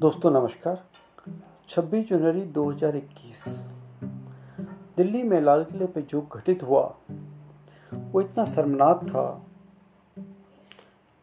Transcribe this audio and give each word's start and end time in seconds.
दोस्तों, 0.00 0.30
नमस्कार। 0.30 0.76
26 1.68 2.08
जनवरी 2.08 2.40
2021 2.54 3.44
दिल्ली 4.96 5.22
में 5.22 5.40
लाल 5.40 5.64
किले 5.64 5.86
पे 5.86 6.02
जो 6.02 6.20
घटित 6.36 6.62
हुआ, 6.62 6.82
वो 7.92 8.20
इतना 8.20 8.44
शर्मनाक 8.44 9.04
था 9.04 9.24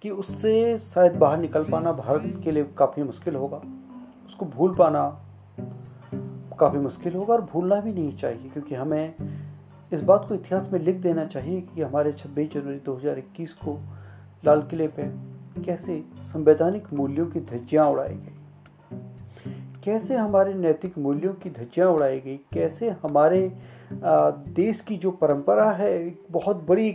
कि 0.02 0.10
उससे 0.10 0.80
शायद 0.80 1.16
बाहर 1.16 1.38
निकल 1.38 1.64
पाना 1.64 1.92
भारत 1.92 2.42
के 2.44 2.52
लिए 2.52 2.64
काफ़ी 2.78 3.04
मुश्किल 3.04 3.36
होगा। 3.36 3.62
उसको 4.26 4.46
भूल 4.46 4.76
पाना 4.76 5.08
काफ़ी 6.60 6.80
मुश्किल 6.80 7.16
होगा 7.16 7.34
और 7.34 7.42
भूलना 7.42 7.80
भी 7.82 7.94
नहीं 7.94 8.16
चाहिए, 8.18 8.50
क्योंकि 8.50 8.76
हमें 8.76 9.16
इस 9.94 10.02
बात 10.02 10.26
को 10.28 10.36
इतिहास 10.36 10.70
में 10.74 10.80
लिख 10.80 11.02
देना 11.02 11.26
चाहिए 11.26 11.62
कि 11.62 11.82
हमारे 11.82 12.12
26 12.14 12.54
जनवरी 12.54 12.80
2021 12.80 13.54
को 13.54 13.80
लाल 14.46 14.62
किले 14.62 14.88
पे 14.88 15.12
कैसे 15.64 16.04
संवैधानिक 16.24 16.94
मूल्यों 16.94 17.28
की 17.28 17.40
धज्जियाँ 17.40 17.90
उड़ाई 17.90 18.16
गई। 18.16 18.33
कैसे 19.84 20.16
हमारे 20.16 20.54
नैतिक 20.54 20.98
मूल्यों 20.98 21.34
की 21.34 21.50
धज्जियाँ 21.50 21.90
उड़ाई 21.90 22.20
गई? 22.20 22.38
कैसे 22.38 22.90
हमारे 22.90 23.58
देश 24.50 24.82
की 24.82 24.98
जो 24.98 25.12
परंपरा 25.12 25.72
है, 25.72 26.08
एक 26.08 26.24
बहुत 26.32 26.64
बड़ी 26.64 26.92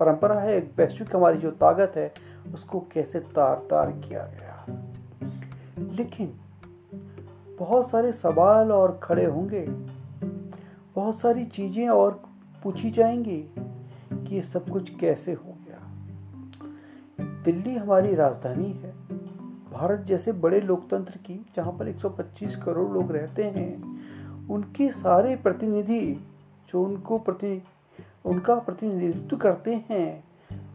परंपरा 0.00 0.40
है, 0.40 0.56
एक 0.58 0.72
वैश्विक 0.76 1.16
हमारी 1.16 1.38
जो 1.38 1.50
ताकत 1.50 1.92
है, 1.96 2.14
उसको 2.54 2.80
कैसे 2.80 3.20
तार 3.20 3.56
तार 3.56 3.92
किया 3.92 4.22
गया? 4.22 4.66
लेकिन 5.92 6.40
बहुत 7.58 7.88
सारे 7.88 8.12
सवाल 8.12 8.72
और 8.72 9.00
खड़े 9.02 9.24
होंगे। 9.24 9.66
बहुत 10.94 11.16
सारी 11.16 11.44
चीज़ें 11.44 11.88
और 11.88 12.22
पूछी 12.62 12.90
जाएँगी 12.90 13.50
कि 14.12 14.34
ये 14.34 14.42
सब 14.42 14.68
कुछ 14.68 14.90
कैसे 14.90 15.32
हो 15.32 15.56
गया? 15.64 15.78
दिल्ली 17.20 17.74
हमारी 17.74 18.14
राजधानी 18.14 18.72
है। 18.72 19.05
भारत 19.76 20.00
जैसे 20.00 20.32
बड़े 20.32 20.60
लोकतंत्र 20.60 21.16
की, 21.16 21.46
जहाँ 21.56 21.72
पर 21.72 21.88
125 21.88 22.56
करोड़ 22.56 22.90
लोग 22.92 23.12
रहते 23.12 23.44
हैं, 23.44 23.82
उनके 24.48 24.92
सारे 24.92 25.36
प्रतिनिधि 25.36 26.24
जो 26.68 26.82
उनको 26.82 27.18
प्रति, 27.18 27.62
उनका 28.24 28.54
प्रतिनिधित्व 28.54 29.36
करते 29.36 29.74
हैं, 29.90 30.24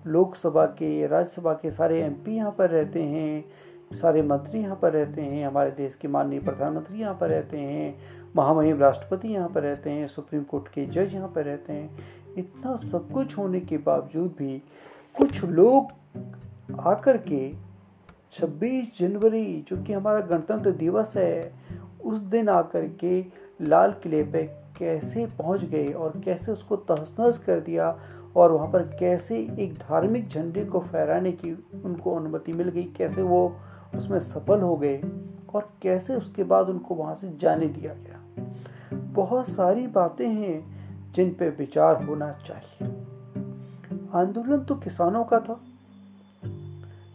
लोकसभा 0.08 0.66
के, 0.66 1.08
राज्यसभा 1.08 1.54
के 1.54 1.72
सारे 1.72 2.02
एमपी 2.02 2.36
यहाँ 2.36 2.52
पर 2.52 2.70
रहते 2.70 3.04
हैं, 3.04 3.46
सारे 3.94 4.22
मंत्री 4.22 4.60
यहाँ 4.60 4.76
पर 4.76 4.92
रहते 4.92 5.22
हैं, 5.22 5.48
हमारे 5.48 5.72
देश 5.72 5.96
के 5.96 6.08
माननीय 6.08 6.40
प्रधानमंत्री 6.40 7.00
यहाँ 7.00 7.18
पर 7.22 7.30
रहते 7.30 7.58
हैं, 7.58 7.98
महामहिम 8.36 8.80
राष्ट्रपति 8.80 9.28
यहाँ 9.28 9.50
पर 9.50 9.62
रहते 9.62 9.90
हैं, 9.90 10.08
सुप्रीम 10.08 10.44
कोर्ट 10.44 10.68
के 10.68 10.86
जज 10.86 11.16
यहाँ 11.16 11.28
पर 11.28 11.46
रहते 11.46 11.74
हैं। 11.74 11.90
इतना 12.38 12.76
सब 12.76 13.12
कुछ 13.12 13.38
होने 13.38 13.60
के 13.60 13.78
बावजूद 13.78 14.36
भी 14.38 14.64
कुछ 15.18 15.44
लोग 15.44 15.92
आकर 16.80 17.18
के 17.18 17.71
26 18.32 19.00
जनवरी, 19.00 19.66
जो 19.68 19.84
कि 19.84 19.94
हमारा 19.94 20.20
गणतंत्र 20.20 20.72
दिवस 20.72 21.18
है, 21.18 21.54
उस 22.04 22.20
दिन 22.20 22.50
आकर 22.50 22.88
के 22.88 23.26
लाल 23.62 23.92
किले 23.92 24.24
पे 24.24 24.44
कैसे 24.78 25.26
पहुँच 25.26 25.66
गए 25.66 25.88
और 25.88 26.22
कैसे 26.26 26.52
उसको 26.52 26.76
तहस 26.76 27.16
नहस 27.20 27.38
कर 27.38 27.60
दिया 27.60 27.98
और 28.36 28.52
वहाँ 28.52 28.68
पर 28.68 28.82
कैसे 28.82 29.38
एक 29.60 29.74
धार्मिक 29.74 30.28
झंडे 30.28 30.66
को 30.66 30.80
फहराने 30.80 31.32
की 31.32 31.66
उनको 31.86 32.16
अनुमति 32.16 32.54
मिल 32.54 32.70
गई, 32.70 32.84
कैसे 32.84 33.22
वो 33.22 33.56
उसमें 33.96 34.20
सफल 34.20 34.62
हो 34.62 34.76
गए 34.76 35.02
और 35.56 35.70
कैसे 35.82 36.16
उसके 36.16 36.44
बाद 36.44 36.70
उनको 36.70 36.96
वहाँ 36.96 37.16
से 37.16 37.38
जाने 37.38 37.66
दिया 37.66 37.94
गया। 37.94 38.18
बहुत 38.96 39.48
सारी 39.48 39.88
बातें 39.88 40.30
हैं 40.30 40.82
जिन 41.12 41.34
पे 41.34 41.50
विचार 41.50 42.04
होना 42.04 42.32
चाहिए। 42.32 42.94
आंदोलन 44.14 44.60
तो 44.60 44.76
किसानों 44.76 45.24
का 45.24 45.40
था। 45.40 45.62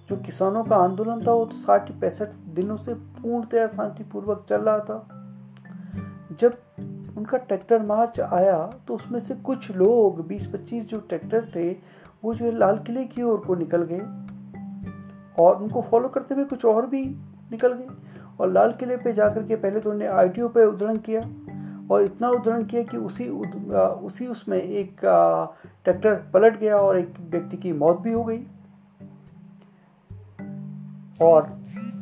जो 0.09 0.17
किसानों 0.17 0.65
का 0.65 0.77
आंदोलन 0.77 1.27
था, 1.27 1.33
वो 1.33 1.45
तो 1.45 1.57
साठ 1.57 1.91
पैंसठ 1.93 2.29
दिनों 2.55 2.77
से 2.77 2.95
पूर्णतया 2.95 3.67
शांतिपूर्वक 3.67 4.45
चल 4.49 4.61
रहा 4.61 4.79
था। 4.79 5.09
जब 6.39 6.57
उनका 7.19 7.39
ट्रैक्टर 7.39 7.83
मार्च 7.83 8.21
आया 8.21 8.59
तो 8.89 8.95
उसमें 8.95 9.19
से 9.21 9.35
कुछ 9.35 9.71
लोग 9.77 10.27
20-25 10.27 10.89
जो 10.89 11.01
ट्रैक्टर 11.01 11.45
थे, 11.55 11.71
वो 12.25 12.35
जो 12.35 12.45
है 12.45 12.51
लाल 12.59 12.79
किले 12.79 13.05
की 13.05 13.23
ओर 13.23 13.39
को 13.39 13.55
निकल 13.55 13.83
गए। 13.83 14.01
और 15.39 15.63
उनको 15.63 15.83
फॉलो 15.83 16.09
करते 16.09 16.35
हुए 16.35 16.45
कुछ 16.45 16.65
और 16.65 16.87
भी 16.87 17.05
निकल 17.53 17.73
गए। 17.73 17.89
और 18.41 18.53
लाल 18.53 18.73
किले 18.73 18.97
पे 18.97 19.13
जाकर 19.13 19.43
के 19.43 19.57
पहले 19.57 19.81
तो 19.81 19.91
उन्होंने 19.91 20.15
आईटीओ 20.15 20.49
पे 20.49 20.65
उद्धरण 20.65 20.97
किया। 20.99 21.21
और 21.91 22.03
इतना 22.03 22.29
उद्धरण 22.29 22.65
किया 22.65 22.83
कि 22.83 22.97
उसी 22.97 23.29
उसी 23.29 24.27
उसमें 24.27 24.59
एक 24.59 25.01
ट्रैक्टर 25.85 26.15
पलट 26.35 26.59
गया 26.59 26.77
और 26.77 26.99
एक 26.99 27.15
व्यक्ति 27.31 27.57
की 27.57 27.73
मौत 27.73 28.01
भी 28.01 28.13
हो 28.13 28.25
गई। 28.25 28.47
और 31.23 31.59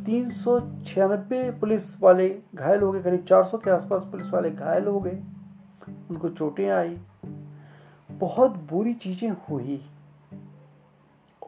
तीन 0.07 0.31
सौ 0.31 0.61
छियानबे 0.61 1.51
पुलिस 1.51 2.03
वाले 2.03 2.41
घायल 2.55 2.81
हो 2.81 2.93
गए। 2.93 3.03
करीब 3.03 3.25
400 3.25 3.59
के 3.59 3.71
आसपास 3.71 4.03
पुलिस 4.03 4.31
वाले 4.31 4.51
घायल 4.51 4.85
हो 4.85 5.01
गए। 5.01 5.23
उनको 6.11 6.29
चोटें 6.29 6.71
आई। 6.71 7.01
बहुत 8.11 8.51
बुरी 8.51 8.95
चीज़ें 8.95 9.31
हुई। 9.31 9.91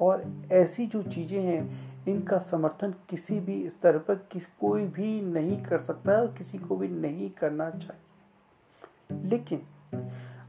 और 0.01 0.43
ऐसी 0.53 0.87
जो 0.87 1.03
चीज़ें 1.03 1.43
हैं, 1.43 1.71
इनका 2.09 2.39
समर्थन 2.39 2.95
किसी 3.11 3.41
भी 3.41 3.69
स्तर 3.69 3.99
पर 3.99 4.15
किस, 4.15 4.47
कोई 4.47 4.87
भी 4.87 5.23
नहीं 5.23 5.63
कर 5.63 5.79
सकता 5.79 6.13
और 6.13 6.27
किसी 6.27 6.59
को 6.59 6.77
भी 6.77 6.89
नहीं 6.89 7.31
करना 7.31 7.71
चाहिए। 7.71 8.03
लेकिन 9.29 9.59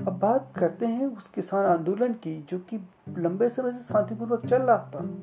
अब 0.07 0.19
बात 0.19 0.53
करते 0.57 0.85
हैं 0.85 1.06
उस 1.06 1.27
किसान 1.27 1.66
आंदोलन 1.66 2.13
की, 2.13 2.45
जो 2.50 2.59
कि 2.59 2.88
लंबे 3.17 3.50
समय 3.50 3.72
से 3.72 3.83
शांतिपूर्वक 3.83 4.45
चल 4.45 4.61
रहा 4.61 4.77
था। 4.77 5.17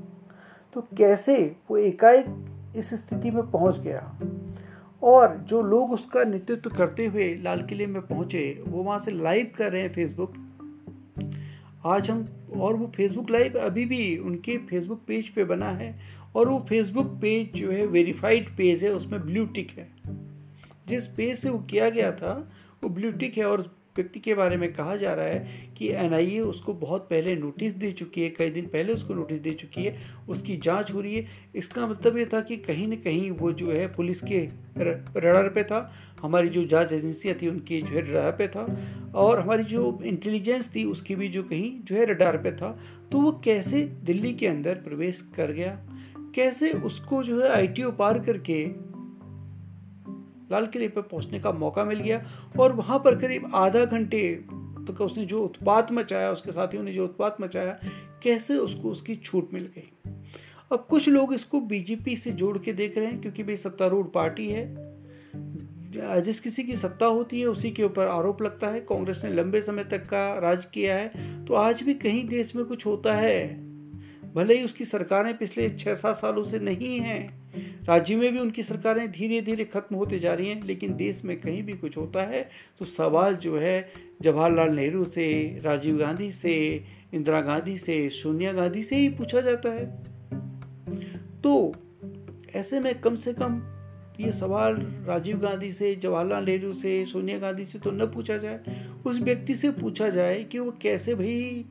तो 0.75 0.81
कैसे 0.81 1.57
वो 1.71 1.77
एकाएक 1.77 2.27
इस 2.77 2.95
स्थिति 2.95 3.31
में 3.31 3.51
पहुँच 3.51 3.79
गया? 3.79 4.21
और 5.03 5.37
जो 5.37 5.63
लोग 5.63 5.93
उसका 5.93 6.25
नेतृत्व 6.25 6.71
करते 6.71 7.07
हुए 7.07 7.35
लाल 7.35 7.63
किले 7.63 7.87
में 7.87 8.03
पहुँचे, 8.03 8.63
वो 8.69 8.83
वहाँ 8.83 8.99
से 8.99 9.11
लाइव 9.11 9.53
कर 9.57 9.73
रहे 9.73 9.83
हैं 9.83 9.89
फेसबुक 9.89 10.35
आज 11.87 12.11
हम, 12.11 12.25
और 12.57 12.75
वो 12.75 12.93
फेसबुक 12.97 13.31
लाइव 13.31 13.59
अभी 13.59 13.85
भी 13.85 14.19
उनके 14.19 14.59
फेसबुक 14.59 15.03
पेज 15.07 15.29
पे 15.29 15.45
बना 15.45 15.71
है, 15.71 15.99
और 16.37 16.49
वो 16.49 16.67
फेसबुक 16.69 17.07
पेज 17.07 17.61
जो 17.61 17.71
है 17.71 17.87
वेरीफाइड 17.87 18.57
पेज 18.57 18.85
है, 18.85 18.93
उसमें 18.95 19.21
ब्लू 19.21 19.47
टिक 19.47 19.71
है। 19.71 19.89
जिस 20.89 21.07
पेज 21.07 21.39
से 21.39 21.51
वो 21.51 21.59
किया 21.59 21.91
गया 21.91 22.13
था, 22.13 22.51
वो 22.85 22.91
ब्लू 22.91 23.11
टिक 23.11 23.39
है, 23.39 23.45
और 23.45 23.77
व्यक्ति 23.97 24.21
के 24.21 24.35
बारे 24.35 24.57
में 24.57 24.73
कहा 24.73 24.97
जा 24.97 25.13
रहा 25.15 25.25
है 25.25 25.73
कि 25.79 25.89
एनआईए 25.89 26.41
उसको 26.41 26.73
बहुत 26.75 27.03
पहले 27.03 27.35
नोटिस 27.37 27.73
दे 27.73 27.91
चुकी 27.93 28.23
है, 28.23 28.31
कई 28.31 28.51
दिन 28.51 28.67
पहले 28.67 28.93
उसको 28.93 29.15
नोटिस 29.15 29.41
दे 29.41 29.51
चुकी 29.51 29.85
है, 29.85 29.97
उसकी 30.29 30.57
जाँच 30.57 30.93
हो 30.93 31.01
रही 31.01 31.15
है। 31.17 31.27
इसका 31.55 31.87
मतलब 31.87 32.19
ये 32.19 32.27
था 32.27 32.41
कि 32.41 32.57
कहीं 32.57 32.89
ना 32.89 32.97
कहीं 32.97 33.31
वो 33.31 33.53
जो 33.53 33.71
है 33.73 33.87
पुलिस 33.89 34.21
के 34.21 34.41
रडार 34.79 35.49
पे 35.49 35.65
था, 35.65 35.93
हमारी 36.23 36.49
जो 36.49 36.65
जाँच 36.65 36.93
एजेंसियाँ 36.93 37.37
थी 37.43 37.49
उनकी 37.49 37.81
जो 37.83 37.95
है 37.95 38.01
रडार 38.11 38.33
पे 38.33 38.49
था, 38.49 38.67
और 39.15 39.41
हमारी 39.41 39.65
जो 39.65 39.99
इंटेलिजेंस 40.05 40.75
थी 40.75 40.85
उसकी 40.85 41.15
भी 41.15 41.29
जो 41.29 41.43
कहीं 41.43 41.73
जो 41.81 41.97
है 41.97 42.05
रडार 42.05 42.37
पे 42.37 42.53
था। 42.53 42.79
तो 43.13 43.21
वो 43.21 43.33
कैसे 43.45 43.83
दिल्ली 44.05 44.35
के 44.35 44.47
अंदर 44.47 44.75
प्रवेश 44.75 45.21
कर 45.37 45.53
गया? 45.53 45.79
कैसे 46.35 46.71
उसको 46.71 47.23
जो 47.23 47.41
है 47.43 47.51
आईटीओ 47.51 47.91
पार 47.91 48.19
करके 48.19 48.65
लाल 50.53 50.67
किले 50.67 50.89
पर 50.89 51.03
पहुँचने 51.03 51.41
का 51.41 51.53
मौका 51.53 51.85
मिल 51.85 52.01
गया 52.01 52.23
और 52.61 52.73
वहाँ 52.73 52.99
पर 52.99 53.19
करीब 53.19 53.51
आधा 53.55 53.85
घंटे 53.85 54.35
तो 54.87 55.05
उसने 55.05 55.25
जो 55.25 55.43
उत्पात 55.43 55.93
मचाया, 55.93 56.31
उसके 56.31 56.53
साथियों 56.53 56.83
ने 56.83 56.93
जो 56.93 57.05
उत्पात 57.05 57.37
मचाया, 57.41 57.79
कैसे 58.23 58.57
उसको 58.57 58.91
उसकी 58.91 59.17
छूट 59.17 59.53
मिल 59.55 59.69
गई? 59.77 59.93
अब 60.73 60.87
कुछ 60.91 61.09
लोग 61.09 61.33
इसको 61.35 61.61
बीजेपी 61.61 62.17
से 62.17 62.31
जोड़ 62.33 62.59
के 62.59 62.73
देख 62.73 62.97
रहे 62.99 63.07
हैं 63.07 63.21
क्योंकि 63.21 63.43
भाई 63.43 63.57
सत्तारूढ़ 63.57 64.07
पार्टी 64.07 64.49
है। 64.49 64.65
जिस 66.23 66.41
किसी 66.41 66.63
की 66.65 66.77
सत्ता 66.77 67.07
होती 67.07 67.41
है, 67.41 67.47
उसी 67.47 67.71
के 67.71 67.85
ऊपर 67.85 68.07
आरोप 68.07 68.43
लगता 68.43 68.69
है। 68.69 68.81
कांग्रेस 68.81 69.23
ने 69.25 69.33
लंबे 69.33 69.61
समय 69.61 69.85
तक 69.85 70.07
का 70.07 70.39
राज 70.39 70.67
किया 70.67 70.97
है 70.97 71.45
तो 71.45 71.55
आज 71.55 71.83
भी 71.83 71.95
कहीं 71.95 72.27
देश 72.29 72.55
में 72.57 72.65
कुछ 72.65 72.87
होता 72.87 73.15
है। 73.15 73.39
भले 74.35 74.59
ही 74.59 74.65
उसकी 74.65 74.85
सरकारें 74.85 75.37
पिछले 75.39 75.71
छः 75.71 75.95
सात 75.95 76.17
सालों 76.17 76.45
से 76.45 76.59
नहीं 76.59 76.99
हैं 77.01 77.44
राज्य 77.89 78.17
में 78.17 78.33
भी 78.33 78.39
उनकी 78.39 78.63
सरकारें 78.63 79.11
धीरे 79.13 79.41
धीरे 79.41 79.65
खत्म 79.65 79.97
होते 79.97 80.19
जा 80.19 80.35
रही 80.35 80.49
हैं, 80.49 80.61
लेकिन 80.63 80.95
देश 80.97 81.21
में 81.25 81.41
कहीं 81.41 81.63
भी 81.63 81.73
कुछ 81.73 81.97
होता 81.97 82.23
है 82.23 82.43
तो 82.79 82.85
सवाल 82.85 83.37
जो 83.37 83.59
है, 83.59 83.89
जवाहरलाल 84.23 84.75
नेहरू 84.75 85.05
से, 85.05 85.59
राजीव 85.63 85.99
गांधी 85.99 86.31
से, 86.33 86.85
इंदिरा 87.15 87.41
गांधी 87.41 87.79
से, 87.79 88.09
सोनिया 88.09 88.53
गांधी 88.53 88.83
से 88.83 88.97
ही 88.97 89.09
पूछा 89.09 89.41
जाता 89.41 89.71
है। 89.71 89.87
तो 91.43 91.73
ऐसे 92.55 92.81
में 92.81 92.95
कम 93.01 93.15
से 93.15 93.33
कम 93.33 93.63
ये 94.21 94.33
सवाल 94.33 94.77
राजीव 95.07 95.39
गांधी 95.39 95.71
से, 95.73 95.95
जवाहरलाल 95.95 96.45
नेहरू 96.45 96.73
से, 96.73 97.05
सोनिया 97.05 97.39
गांधी 97.39 97.65
से 97.65 97.79
तो 97.79 97.91
न 97.91 98.07
पूछा 98.07 98.37
जाए। 98.37 98.61
उस 99.07 99.21
व्यक्ति 99.21 99.55
से 99.55 99.71
पूछा 99.71 100.09
जाए 100.09 100.43
कि 100.45 100.59
वो 100.59 100.75
कैसे 100.83 101.15
भाई, 101.15 101.65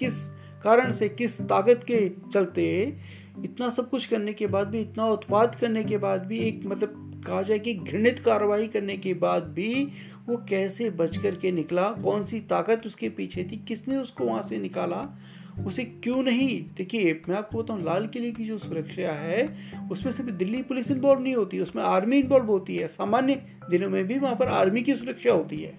किस 0.00 0.24
कारण 0.62 0.92
से, 0.92 1.08
किस 1.08 1.40
ताकत 1.40 1.84
के 1.84 2.08
चलते 2.32 2.96
इतना 3.44 3.70
सब 3.70 3.90
कुछ 3.90 4.06
करने 4.06 4.32
के 4.32 4.46
बाद 4.46 4.68
भी, 4.68 4.80
इतना 4.80 5.06
उत्पाद 5.06 5.54
करने 5.54 5.84
के 5.84 5.96
बाद 5.96 6.26
भी, 6.26 6.38
एक 6.38 6.60
मतलब 6.66 7.04
कहा 7.26 7.42
जाए 7.42 7.58
कि 7.58 7.74
घृणित 7.74 8.18
कार्रवाई 8.18 8.68
करने 8.68 8.96
के 8.96 9.14
बाद 9.14 9.42
भी 9.42 9.88
वो 10.26 10.36
कैसे 10.48 10.90
बच 10.90 11.16
कर 11.16 11.34
के 11.34 11.52
निकला? 11.52 11.90
कौन 11.90 12.22
सी 12.22 12.40
ताकत 12.40 12.82
उसके 12.86 13.08
पीछे 13.08 13.44
थी? 13.44 13.64
किसने 13.68 13.96
उसको 13.96 14.24
वहाँ 14.24 14.42
से 14.42 14.58
निकाला? 14.58 15.18
उसे 15.66 15.84
क्यों 15.84 16.22
नहीं? 16.22 16.66
देखिए, 16.76 17.22
मैं 17.28 17.36
आपको 17.36 17.62
बताऊँ, 17.62 17.84
लाल 17.84 18.06
किले 18.06 18.30
की 18.30 18.44
जो 18.44 18.58
सुरक्षा 18.58 19.12
है, 19.12 19.56
उसमें 19.92 20.12
सिर्फ़ 20.12 20.30
दिल्ली 20.30 20.62
पुलिस 20.62 20.90
इन्वॉल्व 20.90 21.22
नहीं 21.22 21.34
होती, 21.34 21.60
उसमें 21.60 21.82
आर्मी 21.82 22.18
इन्वॉल्व 22.18 22.46
होती 22.46 22.76
है। 22.76 22.86
सामान्य 22.86 23.34
दिनों 23.70 23.90
में 23.90 24.04
भी 24.04 24.18
वहाँ 24.18 24.36
पर 24.36 24.48
आर्मी 24.48 24.82
की 24.82 24.94
सुरक्षा 24.94 25.32
होती 25.32 25.56
है। 25.56 25.78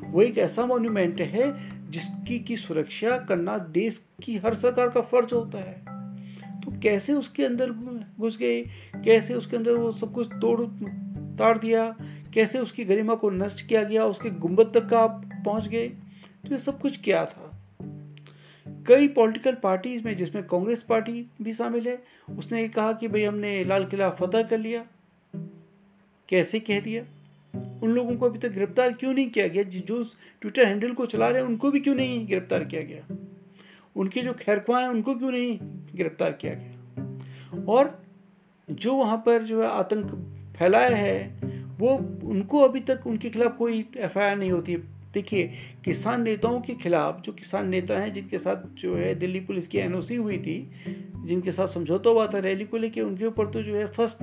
वो 0.00 0.22
एक 0.22 0.38
ऐसा 0.38 0.66
मोन्यूमेंट 0.66 1.20
है 1.20 1.74
जिसकी 1.90 2.38
की 2.38 2.56
सुरक्षा 2.56 3.18
करना 3.18 3.58
देश 3.58 4.06
की 4.22 4.36
हर 4.36 4.54
सरकार 4.54 4.88
का 4.88 5.00
फ़र्ज़ 5.00 5.34
होता 5.34 5.58
है। 5.58 6.03
तो 6.64 6.80
कैसे 6.80 7.12
उसके 7.12 7.44
अंदर 7.44 7.70
घुस 8.20 8.38
गए 8.38 8.62
कैसे 9.04 9.34
उसके 9.34 9.56
अंदर 9.56 9.72
वो 9.72 9.92
सब 9.92 10.12
कुछ 10.12 10.28
तोड़ 10.32 10.60
ताड़ 11.38 11.58
दिया? 11.58 11.96
कैसे 12.34 12.58
उसकी 12.58 12.84
गरिमा 12.84 13.14
को 13.14 13.30
नष्ट 13.30 13.66
किया 13.66 13.82
गया? 13.82 14.04
उसके 14.04 14.30
गुंबद 14.30 14.70
तक 14.74 14.88
का 14.88 15.00
आप 15.00 15.30
पहुँच 15.44 15.68
गए? 15.68 15.88
तो 15.88 16.48
ये 16.50 16.58
सब 16.58 16.80
कुछ 16.80 17.00
क्या 17.04 17.24
था? 17.24 17.50
कई 18.68 19.08
पॉलिटिकल 19.08 19.54
पार्टीज़ 19.54 20.04
में, 20.04 20.16
जिसमें 20.16 20.46
कांग्रेस 20.46 20.82
पार्टी 20.82 21.30
भी 21.42 21.52
शामिल 21.52 21.88
है, 21.88 22.02
उसने 22.38 22.62
ये 22.62 22.68
कहा 22.68 22.92
कि 22.92 23.08
भाई 23.08 23.22
हमने 23.22 23.64
लाल 23.64 23.86
किला 23.86 24.10
फतह 24.10 24.42
कर 24.42 24.58
लिया। 24.58 24.86
कैसे 26.28 26.60
कह 26.60 26.80
दिया? 26.80 27.04
उन 27.82 27.90
लोगों 27.90 28.16
को 28.16 28.26
अभी 28.26 28.38
तक 28.38 28.52
गिरफ़्तार 28.52 28.92
क्यों 28.92 29.12
नहीं 29.14 29.30
किया 29.30 29.48
गया? 29.48 29.62
जो 29.62 30.04
ट्विटर 30.40 30.66
हैंडल 30.66 30.92
को 30.92 31.06
चला 31.06 31.28
रहे 31.28 31.42
हैं, 31.42 31.48
उनको 31.48 31.70
भी 31.70 31.80
क्यों 31.80 31.94
नहीं 31.94 32.26
गिरफ़्तार 32.26 32.64
किया 32.64 32.82
गया? 32.82 33.16
उनके 33.96 34.22
जो 34.22 34.32
खैरख्वा 34.32 34.80
हैं, 34.80 34.88
उनको 34.88 35.14
क्यों 35.14 35.30
नहीं 35.30 35.58
गिरफ़्तार 35.94 36.32
किया 36.32 36.54
गया। 36.54 37.64
और 37.68 38.02
जो 38.70 38.94
वहाँ 38.94 39.16
पर 39.16 39.42
जो 39.42 39.62
है 39.62 39.68
आतंक 39.68 40.06
फैलाया 40.56 40.96
है, 40.96 41.40
वो 41.78 41.88
उनको 42.24 42.60
अभी 42.60 42.80
तक 42.80 43.06
उनके 43.06 43.30
खिलाफ 43.30 43.56
कोई 43.56 43.86
एफआईआर 43.96 44.36
नहीं 44.36 44.50
होती। 44.50 44.76
देखिए, 45.14 45.52
किसान 45.84 46.22
नेताओं 46.22 46.60
के 46.60 46.74
खिलाफ, 46.74 47.20
जो 47.20 47.32
किसान 47.32 47.68
नेता 47.68 47.98
हैं, 47.98 48.12
जिनके 48.12 48.38
साथ 48.38 48.56
जो 48.74 48.96
है 48.96 49.14
दिल्ली 49.14 49.40
पुलिस 49.40 49.68
की 49.68 49.78
एनओसी 49.78 50.14
हुई 50.14 50.38
थी, 50.38 50.70
जिनके 51.24 51.52
साथ 51.52 51.66
समझौता 51.66 52.10
हुआ 52.10 52.26
था 52.26 52.38
रैली 52.38 52.64
को 52.64 52.76
लेकर 52.76 53.02
उनके 53.02 53.26
ऊपर 53.26 53.46
तो 53.46 53.62
जो 53.62 53.76
है 53.76 53.86
फ़र्स्ट 53.86 54.22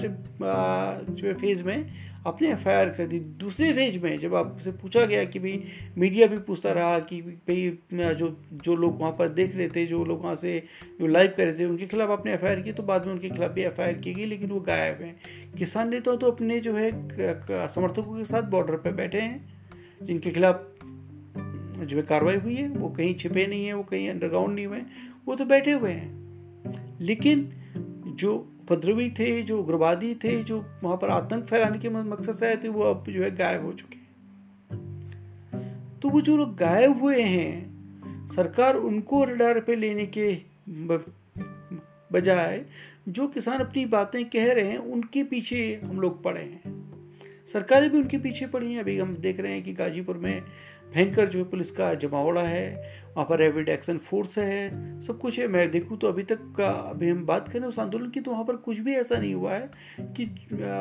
जो 1.12 1.27
है 1.27 1.33
फ़ेज़ 1.33 1.63
में 1.63 2.10
आपने 2.27 2.50
एफ़ 2.50 2.63
कर 2.68 3.07
दी। 3.07 3.19
दूसरे 3.19 3.71
फ़ेज़ 3.73 3.97
में 4.00 4.18
जब 4.18 4.35
आपसे 4.35 4.71
पूछा 4.71 5.06
गया 5.06 5.23
कि 5.25 5.39
भाई 5.39 5.63
मीडिया 5.97 6.27
भी 6.27 6.38
पूछता 6.38 6.71
रहा 6.71 7.00
कि 7.01 7.21
भाई 7.21 7.79
जो 7.91 8.29
जो 8.53 8.75
लोग 8.75 9.00
वहाँ 9.00 9.12
पर 9.12 9.29
देख 9.29 9.56
रहे 9.56 9.68
थे, 9.69 9.85
जो 9.85 10.03
लोग 10.06 10.21
वहाँ 10.23 10.35
से 10.35 10.63
जो 11.00 11.07
लाइव 11.07 11.33
कर 11.38 11.45
रहे 11.45 11.53
थे, 11.59 11.65
उनके 11.65 11.85
खिलाफ 11.85 12.09
आपने 12.09 12.33
एफ़ 12.33 12.63
की 12.63 12.71
तो 12.71 12.83
बाद 12.83 13.06
में 13.06 13.13
उनके 13.13 13.29
खिलाफ 13.29 13.51
भी 13.51 13.62
एफआईआर 13.62 13.94
की 13.94 14.13
गई, 14.13 14.25
लेकिन 14.25 14.50
वो 14.50 14.59
गायब 14.59 15.01
हैं। 15.01 15.15
किसान 15.57 15.89
नेता 15.89 16.15
तो 16.15 16.31
अपने 16.31 16.59
जो 16.59 16.73
है 16.73 16.91
समर्थकों 17.68 18.18
के 18.18 18.23
साथ 18.23 18.44
बॉर्डर 18.44 18.75
पर 18.75 18.91
बैठे 18.91 19.21
हैं, 19.21 19.50
जिनके 20.03 20.31
खिलाफ 20.31 20.68
जो 21.81 21.97
है 21.97 22.03
कार्रवाई 22.03 22.35
हुई 22.35 22.56
है। 22.56 22.68
वो 22.69 22.89
कहीं 22.89 23.15
छिपे 23.15 23.45
नहीं 23.47 23.65
है, 23.65 23.73
वो 23.73 23.83
कहीं 23.83 24.09
अंडरग्राउंड 24.09 24.56
नहीं 24.56 24.65
हुए 24.65 24.81
वो 25.25 25.35
तो 25.35 25.45
बैठे 25.45 25.71
हुए 25.71 25.91
हैं। 25.91 26.09
लेकिन 27.01 27.50
जो 28.15 28.33
उपद्रवी 28.71 29.09
थे 29.09 29.41
जो 29.41 29.59
उग्रवादी 29.59 30.15
थे 30.15 30.44
जो 30.44 30.65
वहाँ 30.83 30.97
पर 30.97 31.09
आतंक 31.09 31.45
फैलाने 31.45 31.79
के 31.79 31.89
मकसद 31.89 32.35
से 32.35 32.45
आए 32.47 32.57
थे 32.57 32.68
वो 32.68 32.83
अब 32.83 33.06
जो 33.09 33.23
है 33.23 33.35
गायब 33.35 33.65
हो 33.65 33.73
चुके 33.73 33.95
हैं। 33.95 34.12
तो 36.00 36.09
वो 36.09 36.21
जो 36.21 36.38
लोग 36.38 36.56
गायब 36.57 37.00
हुए 37.01 37.21
हैं 37.21 37.71
सरकार 38.27 38.75
उनको 38.75 39.23
रडार 39.23 39.59
पे 39.59 39.75
लेने 39.75 40.06
के 40.18 40.38
बजाय 42.13 42.65
जो 43.09 43.27
किसान 43.27 43.59
अपनी 43.59 43.85
बातें 43.85 44.25
कह 44.25 44.53
रहे 44.53 44.69
हैं 44.69 44.77
उनके 44.77 45.23
पीछे 45.23 45.79
हम 45.83 46.00
लोग 46.00 46.23
पड़े 46.23 46.41
हैं। 46.41 46.62
सरकारें 47.53 47.89
भी 47.89 47.97
उनके 47.97 48.18
पीछे 48.18 48.47
पड़ी 48.47 48.73
हैं। 48.73 48.79
अभी 48.79 48.97
हम 49.00 49.13
देख 49.13 49.39
रहे 49.39 49.51
हैं 49.51 49.63
कि 49.63 49.73
गाजीपुर 49.73 50.18
में 50.18 50.41
भयंकर 50.93 51.29
जो 51.29 51.39
है 51.39 51.45
पुलिस 51.45 51.71
का 51.71 51.93
जमावड़ा 51.93 52.41
है, 52.41 52.69
वहाँ 53.15 53.25
पर 53.29 53.39
रेविड 53.39 53.69
एक्शन 53.69 53.97
फोर्स 53.97 54.38
है, 54.38 55.01
सब 55.01 55.19
कुछ 55.19 55.39
है। 55.39 55.47
मैं 55.47 55.69
देखूँ 55.71 55.97
तो 55.97 56.07
अभी 56.07 56.23
तक 56.23 56.39
का, 56.57 56.69
अभी 56.69 57.09
हम 57.09 57.25
बात 57.25 57.49
करें 57.49 57.65
उस 57.67 57.79
आंदोलन 57.79 58.09
की 58.09 58.21
तो 58.21 58.31
वहाँ 58.31 58.43
पर 58.43 58.55
कुछ 58.55 58.79
भी 58.79 58.95
ऐसा 58.95 59.17
नहीं 59.17 59.33
हुआ 59.33 59.53
है 59.53 59.69
कि 60.17 60.25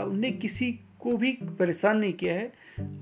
उनने 0.05 0.31
किसी 0.33 0.79
को 1.03 1.17
भी 1.17 1.33
परेशान 1.59 1.99
नहीं 1.99 2.13
किया 2.13 2.35
है। 2.35 2.53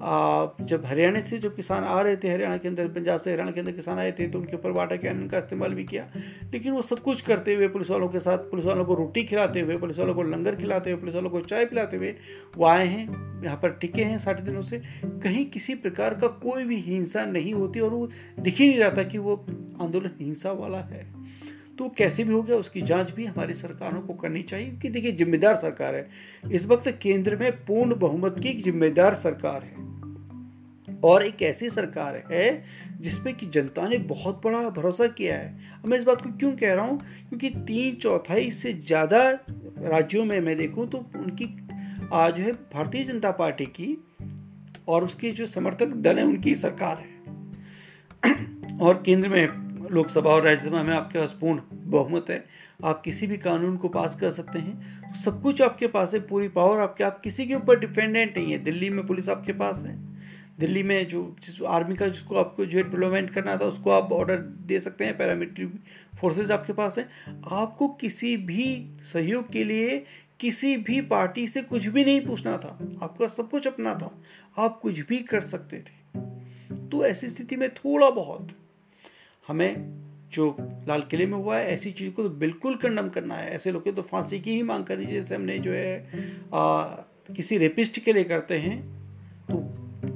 आ, 0.02 0.46
जब 0.60 0.84
हरियाणा 0.86 1.20
से 1.20 1.38
जो 1.38 1.50
किसान 1.50 1.84
आ 1.84 2.00
रहे 2.00 2.16
थे 2.16 2.32
हरियाणा 2.32 2.56
के 2.56 2.68
अंदर 2.68 2.88
पंजाब 2.88 3.20
से 3.20 3.30
हरियाणा 3.30 3.50
के 3.50 3.60
अंदर 3.60 3.72
किसान 3.72 3.98
आए 3.98 4.12
थे 4.12 4.28
तो 4.28 4.38
उनके 4.38 4.56
ऊपर 4.56 4.70
वाटर 4.70 4.96
कैनन 4.96 5.26
का 5.28 5.38
इस्तेमाल 5.38 5.74
भी 5.74 5.84
किया। 5.84 6.06
लेकिन 6.52 6.72
वो 6.72 6.82
सब 6.82 6.98
कुछ 6.98 7.22
करते 7.22 7.54
हुए 7.54 7.68
पुलिस 7.68 7.90
वालों 7.90 8.08
के 8.08 8.18
साथ 8.18 8.38
पुलिस 8.50 8.64
वालों 8.64 8.84
को 8.84 8.94
रोटी 8.94 9.24
खिलाते 9.24 9.60
हुए 9.60 9.76
पुलिस 9.76 9.98
वालों 9.98 10.14
को 10.14 10.22
लंगर 10.22 10.56
खिलाते 10.56 10.90
हुए 10.90 11.00
पुलिस 11.00 11.14
वालों 11.14 11.30
को 11.30 11.40
चाय 11.40 11.64
पिलाते 11.64 11.96
हुए 11.96 12.14
वो 12.56 12.66
आए 12.66 12.86
हैं 12.86 13.06
यहाँ 13.44 13.56
पर 13.56 13.70
टिके 13.70 14.02
हैं 14.02 14.18
साठ 14.18 14.40
दिनों 14.40 14.62
से। 14.62 14.82
कहीं 15.04 15.44
किसी 15.46 15.74
प्रकार 15.74 16.14
का 16.14 16.26
कोई 16.26 16.64
भी 16.64 16.76
हिंसा 16.76 17.24
नहीं 17.24 17.54
होती 17.54 17.80
और 17.80 17.90
वो 17.90 18.08
दिख 18.40 18.58
ही 18.58 18.68
नहीं 18.68 18.78
रहा 18.78 18.90
था 18.90 19.02
कि 19.02 19.18
वो 19.18 19.36
आंदोलन 19.80 20.10
हिंसा 20.20 20.52
वाला 20.52 20.78
है। 20.78 21.06
तो 21.78 21.88
कैसे 21.88 22.24
भी 22.24 22.32
हो 22.32 22.42
गया, 22.42 22.56
उसकी 22.56 22.82
जाँच 22.82 23.10
भी 23.10 23.24
हमारी 23.24 23.54
सरकारों 23.54 24.00
को 24.00 24.14
करनी 24.14 24.42
चाहिए 24.42 24.70
कि 24.82 24.88
देखिए, 24.88 25.12
जिम्मेदार 25.12 25.54
सरकार 25.54 25.94
है। 25.94 26.08
इस 26.52 26.66
वक्त 26.66 26.98
केंद्र 27.02 27.36
में 27.36 27.52
पूर्ण 27.52 27.98
बहुमत 27.98 28.36
की 28.42 28.52
जिम्मेदार 28.52 29.14
सरकार 29.14 29.62
है। 29.62 29.86
और 31.04 31.22
एक 31.22 31.42
ऐसी 31.42 31.70
सरकार 31.70 32.22
है 32.32 32.64
जिसपे 33.00 33.32
कि 33.32 33.46
जनता 33.46 33.88
ने 33.88 33.98
बहुत 33.98 34.40
बड़ा 34.44 34.70
भरोसा 34.70 35.06
किया 35.06 35.36
है। 35.36 35.58
मैं 35.86 35.98
इस 35.98 36.04
बात 36.04 36.22
को 36.22 36.30
क्यों 36.30 36.52
कह 36.52 36.74
रहा 36.74 36.84
हूँ? 36.84 36.98
क्योंकि 36.98 37.50
तीन 37.50 37.94
चौथाई 37.94 38.50
से 38.50 38.72
ज़्यादा 38.72 39.30
राज्यों 39.80 40.24
में 40.24 40.40
मैं 40.40 40.56
देखूँ 40.56 40.88
तो 40.88 40.98
उनकी 40.98 41.68
आज 42.12 42.40
है 42.40 42.52
भारतीय 42.52 43.04
जनता 43.04 43.30
पार्टी 43.30 43.66
की, 43.66 44.04
और 44.88 45.04
उसके 45.04 45.30
जो 45.30 45.46
समर्थक 45.46 45.86
दल 45.86 46.18
है, 46.18 46.24
उनकी 46.24 46.54
सरकार 46.54 46.96
है। 46.96 47.18
और 48.78 49.02
केंद्र 49.06 49.28
में 49.28 49.67
लोकसभा 49.90 50.30
और 50.30 50.42
राज्यसभा 50.42 50.82
में 50.82 50.94
आपके 50.94 51.18
पास 51.18 51.36
पूर्ण 51.40 51.60
बहुमत 51.72 52.26
है। 52.30 52.44
आप 52.84 53.02
किसी 53.02 53.26
भी 53.26 53.36
कानून 53.36 53.76
को 53.76 53.88
पास 53.88 54.20
कर 54.20 54.30
सकते 54.30 54.58
हैं। 54.58 55.04
सब 55.14 55.42
कुछ 55.42 55.62
आपके 55.62 55.86
पास 55.86 56.14
है, 56.14 56.20
पूरी 56.20 56.48
पावर 56.48 56.80
आपके, 56.80 57.04
आप 57.04 57.20
किसी 57.20 57.46
के 57.46 57.54
ऊपर 57.54 57.78
डिपेंडेंट 57.78 58.38
नहीं 58.38 58.52
है। 58.52 58.58
दिल्ली 58.58 58.90
में 58.90 59.06
पुलिस 59.06 59.28
आपके 59.28 59.52
पास 59.52 59.82
है। 59.86 60.08
दिल्ली 60.58 60.82
में 60.82 61.08
जो, 61.08 61.36
जिस 61.44 61.62
आर्मी 61.62 61.96
का, 61.96 62.08
जिसको 62.08 62.36
आपको 62.36 62.66
जो 62.66 62.82
डेवलपमेंट 62.82 63.30
करना 63.30 63.56
था, 63.56 63.64
उसको 63.64 63.90
आप 63.90 64.12
ऑर्डर 64.12 64.36
दे 64.38 64.80
सकते 64.80 65.04
हैं। 65.04 65.18
पैरामिलिट्री 65.18 65.66
फोर्सेज 66.20 66.50
आपके 66.50 66.72
पास 66.72 66.98
हैं। 66.98 67.40
आपको 67.50 67.88
किसी 67.88 68.36
भी 68.36 68.96
सहयोग 69.00 69.52
के 69.52 69.64
लिए 69.64 70.04
किसी 70.40 70.76
भी 70.76 71.00
पार्टी 71.00 71.46
से 71.46 71.62
कुछ 71.62 71.86
भी 71.86 72.04
नहीं 72.04 72.26
पूछना 72.26 72.56
था। 72.56 72.98
आपका 73.02 73.28
सब 73.28 73.50
कुछ 73.50 73.66
अपना 73.66 73.94
था। 73.94 74.22
आप 74.58 74.80
कुछ 74.80 75.00
भी 75.00 75.18
कर 75.18 75.40
सकते 75.40 75.78
थे। 75.78 76.20
तो 76.88 77.04
ऐसी 77.04 77.28
स्थिति 77.28 77.56
में 77.56 77.74
थोड़ा 77.74 78.10
बहुत 78.10 78.48
हमें 79.48 79.98
जो 80.32 80.56
लाल 80.88 81.02
किले 81.10 81.26
में 81.26 81.36
हुआ 81.38 81.56
है 81.56 81.68
ऐसी 81.68 81.90
चीज़ 81.90 82.12
को 82.12 82.22
तो 82.22 82.28
बिल्कुल 82.38 82.74
कंडम 82.76 83.08
करना 83.08 83.34
है। 83.34 83.50
ऐसे 83.50 83.72
लोग 83.72 83.94
तो 83.96 84.02
फांसी 84.02 84.40
की 84.40 84.54
ही 84.54 84.62
मांग 84.62 84.84
करनी 84.84 85.06
जैसे 85.06 85.34
हमने 85.34 85.58
जो 85.58 85.72
है 85.72 85.98
आ, 86.54 86.84
किसी 87.36 87.58
रेपिस्ट 87.58 87.98
के 88.04 88.12
लिए 88.12 88.24
करते 88.24 88.58
हैं 88.58 88.80
तो 89.50 89.56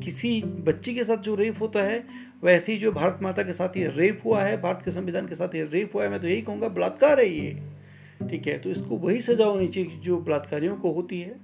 किसी 0.05 0.43
बच्ची 0.43 0.95
के 0.95 1.05
साथ 1.05 1.17
जो 1.17 1.35
रेप 1.35 1.61
होता 1.61 1.83
है 1.83 2.05
वैसे 2.43 2.73
ही 2.73 2.79
जो 2.79 2.93
भारत 2.93 3.19
माता 3.23 3.43
के 3.43 3.53
साथ 3.53 3.77
ये 3.77 3.87
रेप 3.89 4.21
हुआ 4.25 4.43
है 4.43 4.61
भारत 4.63 4.83
के 4.85 4.91
संविधान 4.91 5.29
के 5.29 5.35
साथ 5.35 5.55
ये 5.55 5.63
रेप 5.73 5.95
हुआ 5.95 6.03
है 6.03 6.09
मैं 6.11 6.21
तो 6.21 6.29
यही 6.29 6.43
कहूँगा 6.43 6.69
बलात्कार 6.69 7.21
है 7.21 7.29
ये। 7.29 8.29
ठीक 8.31 8.47
है 8.47 8.59
तो 8.59 8.71
इसको 8.71 8.97
वही 8.97 9.21
सजा 9.21 9.45
होनी 9.45 9.69
चाहिए 9.69 9.99
जो 10.01 10.17
बलात्कारियों 10.19 10.77
को 10.77 10.93
होती 10.93 11.21
है। 11.21 11.35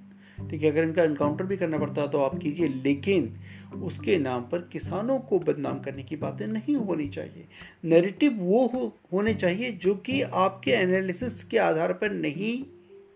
ठीक 0.47 0.63
है 0.63 0.71
अगर 0.71 0.83
इनका 0.83 1.03
इनकाउंटर 1.03 1.43
भी 1.43 1.57
करना 1.57 1.77
पड़ता 1.77 2.01
है 2.01 2.09
तो 2.09 2.17
आप 2.17 2.37
कीजिए 2.39 2.67
लेकिन 2.67 3.35
उसके 3.83 4.17
नाम 4.17 4.41
पर 4.41 4.59
किसानों 4.59 5.19
को 5.19 5.39
बदनाम 5.39 5.79
करने 5.79 6.03
की 6.03 6.15
बातें 6.15 6.47
नहीं 6.47 6.75
होनी 6.75 7.07
चाहिए। 7.07 7.45
नैरेटिव 7.85 8.33
वो 8.33 8.67
हो, 8.67 8.97
होने 9.13 9.33
चाहिए 9.33 9.71
जो 9.71 9.95
कि 9.95 10.21
आपके 10.21 10.71
एनालिसिस 10.71 11.43
के 11.43 11.57
आधार 11.57 11.93
पर 11.93 12.11
नहीं 12.11 12.65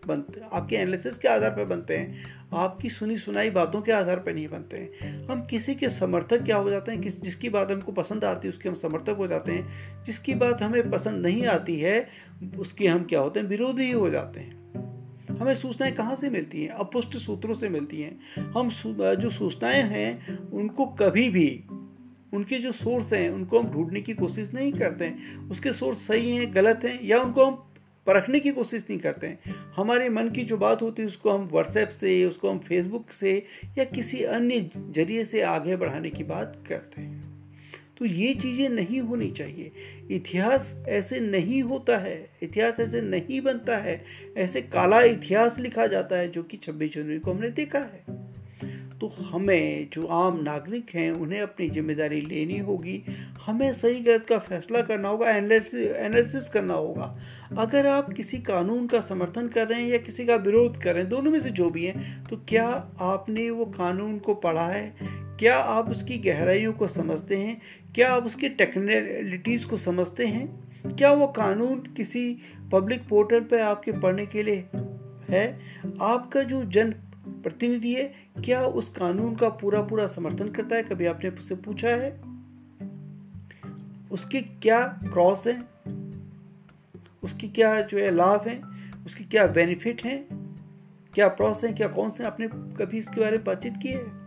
बनते 0.06 0.40
आपके 0.52 0.76
एनालिसिस 0.76 1.18
के 1.18 1.28
आधार 1.28 1.50
पर 1.50 1.64
बनते 1.64 1.96
हैं। 1.96 2.22
आपकी 2.54 2.90
सुनी 2.90 3.18
सुनाई 3.18 3.50
बातों 3.50 3.82
के 3.82 3.92
आधार 3.92 4.16
पर 4.16 4.34
नहीं 4.34 4.48
बनते 4.48 4.76
हैं। 4.76 5.26
हम 5.26 5.46
किसी 5.46 5.74
के 5.74 5.88
समर्थक 5.88 6.42
क्या 6.42 6.56
हो 6.56 6.70
जाते 6.70 6.92
हैं? 6.92 7.00
किस 7.00 7.22
जिसकी 7.22 7.48
बात 7.48 7.70
हमको 7.70 7.92
पसंद 7.92 8.24
आती 8.24 8.48
है 8.48 8.52
उसके 8.52 8.68
हम 8.68 8.74
समर्थक 8.74 9.16
हो 9.18 9.26
जाते 9.26 9.52
हैं। 9.52 10.04
जिसकी 10.04 10.34
बात 10.34 10.62
हमें 10.62 10.90
पसंद 10.90 11.26
नहीं 11.26 11.46
आती 11.46 11.76
है 11.76 12.08
उसके 12.58 12.88
हम 12.88 13.04
क्या 13.04 13.20
होते 13.20 13.40
हैं? 13.40 13.46
विरोधी 13.46 13.90
हो 13.90 14.10
जाते 14.10 14.40
हैं। 14.40 14.83
हमें 15.40 15.54
सूचनाएँ 15.54 15.92
कहाँ 15.92 16.16
से 16.16 16.30
मिलती 16.30 16.62
हैं? 16.62 16.68
अपुष्ट 16.68 17.16
सूत्रों 17.16 17.54
से 17.54 17.68
मिलती 17.68 18.00
हैं। 18.00 18.20
हम 18.38 18.70
जो 19.14 19.30
सूचनाएँ 19.30 19.82
हैं, 19.82 20.38
उनको 20.38 20.86
कभी 20.86 21.28
भी, 21.28 21.64
उनके 22.32 22.58
जो 22.58 22.72
सोर्स 22.72 23.12
हैं, 23.12 23.30
उनको 23.30 23.60
हम 23.60 23.70
ढूँढने 23.70 24.00
की 24.00 24.14
कोशिश 24.14 24.54
नहीं 24.54 24.72
करते 24.72 25.04
हैं। 25.04 25.48
उसके 25.50 25.72
सोर्स 25.72 26.06
सही 26.06 26.30
हैं, 26.30 26.54
गलत 26.54 26.80
हैं, 26.84 27.00
या 27.02 27.20
उनको 27.20 27.44
हम 27.44 27.70
परखने 28.06 28.40
की 28.40 28.50
कोशिश 28.50 28.86
नहीं 28.90 29.00
करते 29.00 29.26
हैं। 29.26 29.38
हमारे 29.76 30.08
मन 30.08 30.28
की 30.28 30.44
जो 30.44 30.56
बात 30.56 30.82
होती 30.82 31.02
है, 31.02 31.08
उसको 31.08 31.30
हम 31.30 31.48
व्हाट्सएप 31.52 31.88
से, 31.88 32.24
उसको 32.24 32.50
हम 32.50 32.58
फेसबुक 32.58 33.10
से, 33.10 33.46
या 33.78 33.84
किसी 33.84 34.22
अन्य 34.22 34.70
ज़रिए 34.90 35.24
से 35.24 35.40
आगे 35.42 35.76
बढ़ाने 35.76 36.10
की 36.10 36.24
बात 36.24 36.64
करते 36.68 37.00
हैं। 37.00 37.33
तो 37.98 38.04
ये 38.04 38.34
चीज़ें 38.34 38.68
नहीं 38.68 39.00
होनी 39.00 39.30
चाहिए। 39.30 39.72
इतिहास 40.10 40.84
ऐसे 40.88 41.20
नहीं 41.20 41.62
होता 41.62 41.98
है, 41.98 42.30
इतिहास 42.42 42.80
ऐसे 42.80 43.00
नहीं 43.00 43.40
बनता 43.40 43.76
है, 43.76 44.04
ऐसे 44.36 44.62
काला 44.62 45.00
इतिहास 45.00 45.58
लिखा 45.58 45.86
जाता 45.86 46.16
है 46.16 46.30
जो 46.30 46.42
कि 46.42 46.56
छब्बीस 46.56 46.94
जनवरी 46.94 47.18
को 47.18 47.32
हमने 47.32 47.50
देखा 47.50 47.78
है। 47.78 48.04
तो 49.00 49.06
हमें 49.06 49.88
जो 49.92 50.06
आम 50.06 50.42
नागरिक 50.42 50.90
हैं, 50.94 51.10
उन्हें 51.12 51.40
अपनी 51.40 51.68
ज़िम्मेदारी 51.70 52.20
लेनी 52.20 52.58
होगी 52.58 53.02
हमें 53.46 53.72
सही 53.72 54.00
गलत 54.00 54.26
का 54.28 54.38
फैसला 54.38 54.80
करना 54.82 55.08
होगा 55.08 55.30
एनालिसिस 55.30 56.48
करना 56.48 56.74
होगा। 56.74 57.16
अगर 57.58 57.86
आप 57.86 58.12
किसी 58.12 58.38
कानून 58.38 58.86
का 58.86 59.00
समर्थन 59.00 59.48
कर 59.48 59.68
रहे 59.68 59.82
हैं 59.82 59.90
या 59.90 59.98
किसी 59.98 60.26
का 60.26 60.36
विरोध 60.36 60.80
कर 60.82 60.92
रहे 60.92 61.02
हैं, 61.02 61.10
दोनों 61.10 61.30
में 61.30 61.40
से 61.40 61.50
जो 61.50 61.68
भी 61.68 61.84
हैं 61.84 62.24
तो 62.24 62.36
क्या 62.48 62.66
आपने 63.00 63.48
वो 63.50 63.64
कानून 63.64 64.18
को 64.18 64.34
पढ़ा 64.34 64.66
है? 64.66 64.94
क्या 65.38 65.56
आप 65.56 65.90
उसकी 65.90 66.18
गहराइयों 66.18 66.72
को 66.72 66.86
समझते 66.86 67.36
हैं? 67.36 67.60
क्या 67.94 68.12
आप 68.12 68.26
उसकी 68.26 68.48
टेक्निकलिटीज़ 68.48 69.66
को 69.66 69.76
समझते 69.76 70.26
हैं? 70.26 70.46
क्या 70.88 71.12
वो 71.12 71.26
कानून 71.26 71.78
किसी 71.96 72.36
पब्लिक 72.72 73.08
पोर्टल 73.08 73.40
पर 73.40 73.60
आपके 73.60 73.92
पढ़ने 73.92 74.26
के 74.26 74.42
लिए 74.42 74.64
है? 75.28 75.46
आपका 76.02 76.42
जो 76.42 76.64
जन 76.64 76.90
प्रतिनिधि 77.26 77.94
है, 77.94 78.12
क्या 78.44 78.62
उस 78.62 78.88
कानून 78.88 79.34
का 79.36 79.48
पूरा 79.48 79.82
पूरा 79.82 80.06
समर्थन 80.06 80.48
करता 80.48 80.76
है? 80.76 80.82
कभी 80.82 81.06
आपने 81.06 81.30
उससे 81.30 81.54
पूछा 81.56 81.88
है? 81.88 82.33
उसके 84.14 84.40
क्या 84.40 84.84
क्रॉस 85.12 85.46
है? 85.46 85.58
उसकी 87.22 87.48
क्या 87.48 87.80
जो 87.80 87.98
है 87.98 88.10
लाभ 88.10 88.48
है? 88.48 88.62
उसकी 89.06 89.24
क्या 89.24 89.46
बेनिफिट 89.46 90.04
है? 90.04 90.26
क्या 91.14 91.28
प्रॉस 91.28 91.64
है? 91.64 91.72
क्या 91.72 91.88
कौन 91.88 92.10
से 92.10 92.24
आपने 92.24 92.48
कभी 92.48 92.98
इसके 92.98 93.20
बारे 93.20 93.36
में 93.36 93.44
बातचीत 93.44 93.74
की 93.82 93.88
है? 93.88 94.24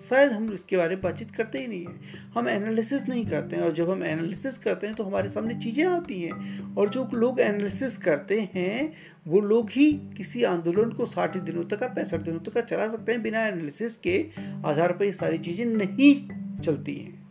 शायद 0.00 0.32
हम 0.32 0.52
इसके 0.52 0.76
बारे 0.76 0.94
में 0.94 1.02
बातचीत 1.02 1.30
करते 1.30 1.58
ही 1.58 1.66
नहीं 1.66 1.86
है। 1.86 1.92
हम 2.34 2.48
एनालिसिस 2.48 3.08
नहीं 3.08 3.26
करते 3.26 3.56
हैं 3.56 3.62
और 3.62 3.72
जब 3.72 3.90
हम 3.90 4.04
एनालिसिस 4.04 4.58
करते 4.58 4.86
हैं 4.86 4.96
तो 4.96 5.04
हमारे 5.04 5.28
सामने 5.28 5.54
चीज़ें 5.54 5.84
आती 5.84 6.22
हैं। 6.22 6.74
और 6.74 6.88
जो 6.88 7.10
लोग 7.14 7.40
एनालिसिस 7.40 7.96
करते 7.96 8.50
हैं, 8.54 8.92
वो 9.26 9.40
लोग 9.40 9.70
ही 9.70 9.92
किसी 9.92 10.44
आंदोलन 10.44 10.90
को 10.90 11.06
साठ 11.06 11.36
दिनों 11.36 11.64
तक 11.64 11.82
पैंसठ 11.82 12.18
दिनों 12.18 12.38
तक 12.38 12.64
चला 12.64 12.88
सकते 12.88 13.12
हैं 13.12 13.22
बिना 13.22 13.46
एनालिसिस 13.46 13.96
के। 13.96 14.30
आधार 14.64 14.92
पर 14.92 15.04
ये 15.04 15.12
सारी 15.12 15.38
चीज़ें 15.38 15.66
नहीं 15.66 16.28
चलती 16.60 16.94
हैं। 16.94 17.23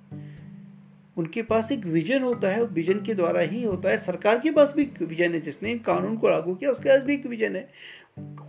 उनके 1.17 1.41
पास 1.41 1.72
एक 1.72 1.86
विजन 1.86 2.24
होता 2.24 2.48
है 2.48 2.63
विजन 2.65 3.00
के 3.00 3.13
द्वारा 3.13 3.41
ही 3.41 3.63
होता 3.63 3.89
है। 3.89 3.98
सरकार 3.98 4.39
के 4.39 4.51
पास 4.51 4.74
भी 4.75 4.82
एक 4.82 5.01
विजन 5.01 5.34
है 5.34 5.39
जिसने 5.39 5.77
कानून 5.79 6.17
को 6.17 6.29
लागू 6.29 6.55
किया 6.55 6.72
उसके 6.72 6.89
पास 6.89 7.03
भी 7.03 7.13
एक 7.13 7.25
विजन 7.25 7.55
है। 7.55 7.70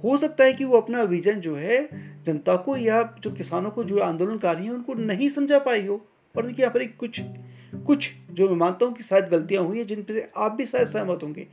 हो 0.04 0.16
सकता 0.18 0.44
है 0.44 0.52
कि 0.52 0.64
वो 0.64 0.80
अपना 0.80 1.02
विजन 1.02 1.40
जो 1.40 1.54
है 1.56 1.88
जनता 2.25 2.56
को 2.56 2.76
या 2.76 3.02
जो 3.21 3.30
किसानों 3.30 3.71
को 3.71 3.85
जो 3.85 3.99
आंदोलनकारी 3.99 4.64
हैं 4.64 4.71
उनको 4.71 4.94
नहीं 4.94 5.28
समझा 5.28 5.59
पाई 5.59 5.87
हो। 5.87 6.04
और 6.35 6.47
देखिए 6.47 6.64
यहाँ 6.64 6.75
पर 6.75 6.87
कुछ 6.99 7.21
कुछ 7.87 8.11
जो 8.30 8.49
मैं 8.49 8.56
मानता 8.56 8.87
हूँ 8.87 8.94
कि 8.94 9.02
शायद 9.02 9.25
गलतियाँ 9.25 9.62
हुई 9.64 9.78
हैं 9.78 9.87
जिन 9.87 10.02
पर 10.02 10.30
आप 10.37 10.52
भी 10.52 10.66
शायद 10.66 10.87
सहमत 10.87 11.23
होंगे। 11.23 11.47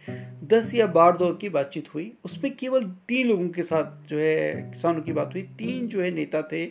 दस 0.47 0.73
या 0.75 0.87
बारह 0.87 1.17
दौर 1.17 1.37
की 1.41 1.49
बातचीत 1.49 1.93
हुई 1.93 2.11
उसमें 2.25 2.55
केवल 2.55 2.83
तीन 3.07 3.27
लोगों 3.27 3.47
के 3.49 3.63
साथ 3.63 4.09
जो 4.09 4.17
है 4.17 4.53
किसानों 4.73 5.01
की 5.01 5.13
बात 5.13 5.33
हुई। 5.33 5.41
तीन 5.57 5.87
जो 5.87 6.01
है 6.01 6.11
नेता 6.11 6.41
थे 6.41 6.65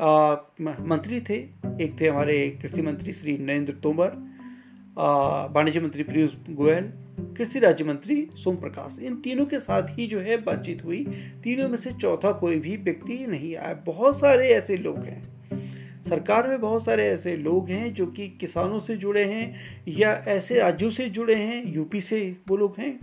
आ, 0.00 0.34
मंत्री 0.60 1.20
थे 1.20 1.36
एक 1.80 2.00
थे 2.00 2.08
हमारे 2.08 2.58
कृषि 2.62 2.82
मंत्री 2.82 3.12
श्री 3.12 3.38
नरेंद्र 3.38 3.72
तोमर 3.72 4.08
वाणिज्य 5.52 5.80
मंत्री 5.80 6.02
पीयूष 6.02 6.30
गोयल, 6.50 6.92
कृषि 7.36 7.58
राज्य 7.58 7.84
मंत्री 7.84 8.28
सोम 8.34 8.56
प्रकाश 8.56 8.98
इन 9.02 9.16
तीनों 9.16 9.46
के 9.46 9.58
साथ 9.58 9.82
ही 9.90 10.06
जो 10.06 10.20
है 10.20 10.36
बातचीत 10.36 10.84
हुई। 10.84 11.04
तीनों 11.42 11.68
में 11.68 11.76
से 11.76 11.92
चौथा 11.92 12.32
कोई 12.32 12.58
भी 12.58 12.76
व्यक्ति 12.76 13.26
नहीं 13.26 13.56
आया। 13.56 13.74
बहुत 13.86 14.18
सारे 14.18 14.48
ऐसे 14.48 14.76
लोग 14.76 14.98
हैं। 14.98 15.22
सरकार 16.04 16.48
में 16.48 16.60
बहुत 16.60 16.84
सारे 16.84 17.04
ऐसे 17.04 17.36
लोग 17.36 17.68
हैं 17.68 17.94
जो 17.94 18.06
कि 18.06 18.28
किसानों 18.28 18.80
से 18.80 18.96
जुड़े 18.96 19.24
हैं 19.24 19.54
या 19.88 20.24
ऐसे 20.28 20.60
राज्यों 20.60 20.90
से 20.90 21.08
जुड़े 21.10 21.34
हैं। 21.34 21.74
यूपी 21.74 22.00
से 22.00 22.36
वो 22.48 22.56
लोग 22.56 22.74
हैं। 22.78 22.98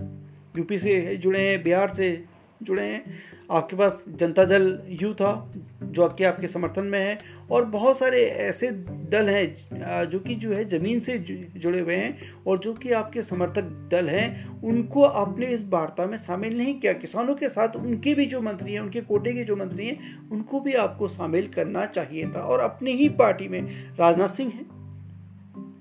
यूपी 0.57 0.79
से 0.79 1.17
जुड़े 1.17 1.39
हैं, 1.39 1.63
बिहार 1.63 1.93
से 1.93 2.25
जुड़े 2.61 2.83
हैं। 2.83 3.03
आपके 3.51 3.75
पास 3.75 4.03
जनता 4.09 4.43
दल 4.45 4.79
यू 5.01 5.13
था, 5.13 5.51
जो 5.83 6.03
आपके 6.03 6.25
आपके 6.25 6.47
समर्थन 6.47 6.83
में 6.83 6.99
है 6.99 7.17
और 7.51 7.65
बहुत 7.65 7.97
सारे 7.97 8.21
ऐसे 8.23 8.71
दल 9.11 9.29
हैं 9.29 10.05
जो 10.05 10.19
कि 10.19 10.35
जो 10.35 10.53
है 10.53 10.65
ज़मीन 10.65 10.99
से 10.99 11.17
जुड़े 11.55 11.79
हुए 11.79 11.95
हैं 11.95 12.17
और 12.47 12.59
जो 12.59 12.73
कि 12.73 12.91
आपके 12.91 13.21
समर्थक 13.21 13.63
दल 13.91 14.09
हैं। 14.09 14.61
उनको 14.61 15.03
आपने 15.03 15.45
इस 15.45 15.63
वार्ता 15.69 16.05
में 16.05 16.17
शामिल 16.17 16.57
नहीं 16.57 16.79
किया। 16.79 16.93
किसानों 16.93 17.35
के 17.35 17.49
साथ 17.49 17.75
उनके 17.75 18.13
भी 18.15 18.25
जो 18.25 18.41
मंत्री 18.41 18.73
हैं, 18.73 18.79
उनके 18.79 19.01
कोटे 19.01 19.33
के 19.33 19.43
जो 19.43 19.55
मंत्री 19.55 19.87
हैं, 19.87 20.29
उनको 20.29 20.59
भी 20.59 20.73
आपको 20.73 21.07
शामिल 21.07 21.47
करना 21.47 21.85
चाहिए 21.85 22.27
था। 22.27 22.41
और 22.41 22.59
अपनी 22.59 22.91
ही 22.91 23.09
पार्टी 23.09 23.47
में 23.47 23.61
राजनाथ 23.99 24.27
सिंह 24.27 24.51
हैं। 24.51 24.65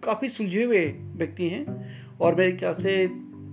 काफ़ी 0.05 0.29
सुलझे 0.29 0.64
हुए 0.64 0.85
व्यक्ति 1.17 1.49
हैं 1.49 1.64
और 2.21 2.35
मेरे 2.35 2.52
ख्याल 2.52 2.75
से 2.75 3.07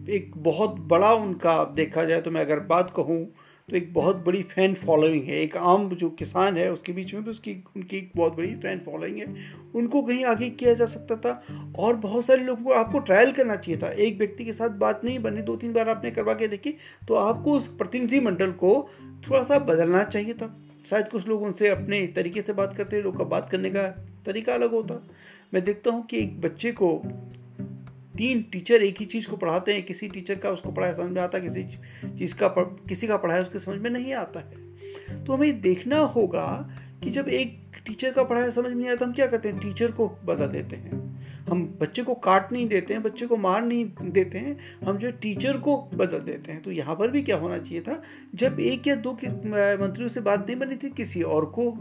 एक 0.09 0.31
बहुत 0.37 0.79
बड़ा 0.87 1.13
उनका 1.13 1.63
देखा 1.75 2.03
जाए 2.05 2.21
तो 2.21 2.31
मैं 2.31 2.41
अगर 2.41 2.59
बात 2.59 2.93
कहूँ 2.95 3.25
तो 3.69 3.75
एक 3.77 3.93
बहुत 3.93 4.23
बड़ी 4.25 4.41
फ़ैन 4.43 4.73
फॉलोइंग 4.73 5.23
है। 5.23 5.39
एक 5.39 5.55
आम 5.57 5.89
जो 5.89 6.09
किसान 6.09 6.57
है, 6.57 6.71
उसके 6.71 6.93
बीच 6.93 7.13
में 7.13 7.23
भी 7.23 7.31
उसकी, 7.31 7.51
उनकी 7.75 7.97
एक 7.97 8.11
बहुत 8.15 8.35
बड़ी 8.37 8.53
फ़ैन 8.55 8.79
फॉलोइंग 8.79 9.17
है। 9.17 9.25
उनको 9.75 10.01
कहीं 10.01 10.23
आगे 10.25 10.49
किया 10.49 10.73
जा 10.73 10.85
सकता 10.85 11.15
था 11.15 11.73
और 11.79 11.95
बहुत 11.95 12.25
सारे 12.25 12.43
लोगों 12.43 12.63
को 12.63 12.71
आपको 12.71 12.99
ट्रायल 12.99 13.31
करना 13.31 13.55
चाहिए 13.55 13.81
था। 13.81 13.89
एक 13.89 14.17
व्यक्ति 14.17 14.45
के 14.45 14.53
साथ 14.53 14.69
बात 14.79 15.03
नहीं 15.05 15.19
बनी 15.19 15.41
दो 15.41 15.55
तीन 15.55 15.73
बार 15.73 15.89
आपने 15.89 16.11
करवा 16.11 16.33
के 16.33 16.47
देखी 16.47 16.75
तो 17.07 17.15
आपको 17.15 17.53
उस 17.53 17.67
प्रतिनिधिमंडल 17.67 18.51
को 18.51 18.73
थोड़ा 19.29 19.43
सा 19.43 19.59
बदलना 19.59 20.03
चाहिए 20.03 20.33
था। 20.33 20.55
शायद 20.89 21.09
कुछ 21.09 21.27
लोग 21.27 21.41
उनसे 21.43 21.67
अपने 21.67 22.05
तरीके 22.07 22.41
से 22.41 22.53
बात 22.53 22.75
करते 22.77 22.95
हैं 22.95 23.03
लोग 23.03 23.17
का 23.17 23.23
बात 23.25 23.49
करने 23.49 23.69
का 23.69 23.87
तरीका 24.25 24.53
अलग 24.53 24.71
होता। 24.71 25.01
मैं 25.53 25.63
देखता 25.63 25.91
हूँ 25.91 26.05
कि 26.05 26.17
एक 26.17 26.39
बच्चे 26.41 26.71
को 26.71 26.95
तीन 28.19 28.41
टीचर 28.51 28.83
एक 28.83 28.99
ही 28.99 29.05
चीज़ 29.05 29.27
को 29.29 29.37
पढ़ाते 29.37 29.73
हैं, 29.73 29.83
किसी 29.83 30.07
टीचर 30.07 30.35
का 30.35 30.49
उसको 30.49 30.71
पढ़ाया 30.71 30.93
समझ 30.93 31.11
में 31.11 31.21
आता 31.21 31.37
है, 31.37 31.43
किसी 31.43 31.63
चीज़ 32.17 32.35
का 32.35 32.47
किसी 32.89 33.07
का 33.07 33.17
पढ़ाया 33.17 33.41
उसके 33.41 33.59
समझ 33.59 33.79
में 33.79 33.89
नहीं 33.89 34.13
आता 34.13 34.39
है। 34.39 35.23
तो 35.25 35.33
हमें 35.33 35.61
देखना 35.61 35.97
होगा 35.97 36.69
कि 37.03 37.09
जब 37.09 37.27
एक 37.29 37.57
टीचर 37.87 38.11
का 38.11 38.23
पढ़ाया 38.23 38.49
समझ 38.49 38.65
में 38.65 38.75
नहीं 38.75 38.89
आता, 38.89 39.05
हम 39.05 39.13
क्या 39.13 39.27
करते 39.27 39.49
हैं? 39.49 39.59
टीचर 39.59 39.91
को 39.91 40.07
बदल 40.25 40.47
देते 40.47 40.75
हैं। 40.75 40.97
हम 41.49 41.63
बच्चे 41.81 42.03
को 42.03 42.13
काट 42.13 42.51
नहीं 42.51 42.67
देते 42.67 42.93
हैं, 42.93 43.03
बच्चे 43.03 43.25
को 43.25 43.37
मार 43.37 43.63
नहीं 43.63 43.85
देते 44.01 44.37
हैं, 44.37 44.57
हम 44.85 44.97
जो 44.97 45.11
टीचर 45.11 45.57
को 45.57 45.77
बदल 45.93 46.19
देते 46.19 46.51
हैं। 46.51 46.61
तो 46.61 46.71
यहाँ 46.71 46.95
पर 46.95 47.11
भी 47.11 47.21
क्या 47.21 47.37
होना 47.37 47.57
चाहिए 47.57 47.81
था? 47.81 48.01
जब 48.35 48.59
एक 48.59 48.87
या 48.87 48.95
दो 48.95 49.11
मंत्रियों 49.11 50.09
से 50.09 50.21
बात 50.21 50.45
नहीं 50.47 50.59
बनी 50.59 50.75
थी, 50.75 50.89
किसी 50.89 51.21
और 51.21 51.45
को 51.45 51.71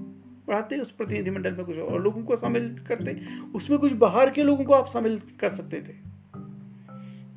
पढ़ाते, 0.47 0.79
उस 0.79 0.91
प्रतिनिधिमंडल 0.91 1.53
में 1.53 1.65
कुछ 1.67 1.79
और 1.79 2.03
लोगों 2.03 2.23
को 2.23 2.37
शामिल 2.37 2.85
करते, 2.89 3.21
उसमें 3.55 3.79
कुछ 3.79 3.93
बाहर 3.93 4.31
के 4.31 4.43
लोगों 4.43 4.65
को 4.65 4.73
आप 4.73 4.89
शामिल 4.89 5.21
कर 5.41 5.55
सकते 5.55 5.81
थे। 5.81 6.18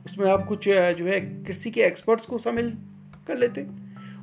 उसमें 0.06 0.30
आप 0.32 0.46
कुछ 0.46 0.70
जो 0.70 1.06
है 1.06 1.44
कृषि 1.44 1.72
के 1.72 1.82
एक्सपर्ट्स 1.82 2.26
को 2.26 2.38
शामिल 2.38 2.78
कर 3.28 3.38
लेते। 3.38 3.66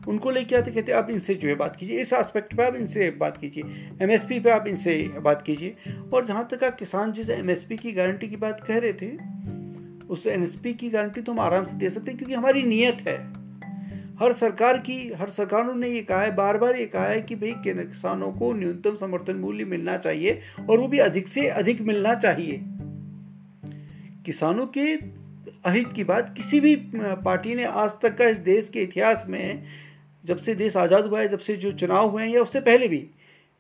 उनको 0.09 0.31
लेके 0.31 0.57
आते, 0.57 0.71
कहते, 0.71 0.93
आप 0.93 1.11
इनसे 1.11 1.35
जो 1.35 1.49
है 1.49 1.55
बात 1.55 1.77
कीजिए। 1.77 2.01
इस 2.01 2.13
एस्पेक्ट 2.13 2.57
पे 2.57 2.63
आप 2.63 2.75
इनसे 2.75 3.11
बात 3.11 3.37
कीजिए। 3.37 3.65
एमएसपी 4.03 4.41
पे 4.41 4.51
आप 4.51 4.67
इनसे 4.69 5.09
बात 5.21 5.43
कीजिए। 5.43 5.77
और 6.15 6.27
जहाँ 6.27 6.49
तक 6.51 6.65
आप 6.65 6.79
किसान 6.79 7.13
जिस 7.13 7.31
एमएसपी 7.31 7.77
की 7.77 7.93
गारंटी 7.93 8.29
की 8.29 8.37
बात 8.37 8.61
कह 8.61 8.79
रहे 8.79 8.93
थे, 8.93 9.11
उस 10.07 10.27
एमएसपी 10.27 10.75
की 10.75 10.91
गारंटी 10.91 11.21
तो 11.21 11.33
हम 11.33 11.41
आराम 11.41 11.65
से 11.65 11.77
दे 11.77 11.91
सकते 11.91 12.11
हैं, 12.11 12.19
क्योंकि 12.19 12.35
हमारी 12.35 12.63
नीयत 12.63 12.99
है। 13.09 13.19
हर 14.17 14.33
सरकार 14.33 14.79
की, 14.79 15.13
हर 15.13 15.29
सरकारों 15.29 15.75
ने 15.75 15.89
ये 15.89 16.03
कहा 16.03 16.23
है 16.23 16.35
बार 16.35 16.59
बार 16.59 16.77
ये 16.77 16.87
कहा 16.87 17.05
है 17.05 17.21
कि 17.23 17.35
भाई 17.35 17.55
किसानों 17.67 18.33
को 18.33 18.53
न्यूनतम 18.53 18.97
समर्थन 18.97 19.37
मूल्य 19.37 19.65
मिलना 19.65 19.97
चाहिए 19.97 20.41
और 20.71 20.79
वो 20.79 20.89
भी 20.89 20.99
अधिक 20.99 21.29
से 21.29 21.49
अधिक 21.49 21.81
मिलना 21.81 22.15
चाहिए। 22.15 22.61
किसानों 24.27 24.67
के 24.67 25.19
अहित 25.65 25.93
की 25.93 26.05
बात, 26.05 26.33
किसी 26.37 26.61
भी 26.61 26.75
पार्टी 26.97 27.55
ने 27.55 27.65
आज 27.65 28.01
तक 28.03 28.17
का 28.17 28.29
इस 28.29 28.39
देश 28.41 28.69
के 28.69 28.83
इतिहास 28.83 29.25
में 29.29 29.63
जब 30.25 30.37
से 30.39 30.55
देश 30.55 30.77
आज़ाद 30.77 31.07
हुआ 31.07 31.21
है, 31.21 31.29
जब 31.29 31.39
से 31.39 31.57
जो 31.57 31.73
चुनाव 31.73 32.09
हुए 32.11 32.23
हैं 32.23 32.31
या 32.31 32.43
उससे 32.43 32.61
पहले 32.61 32.89
भी, 32.89 33.07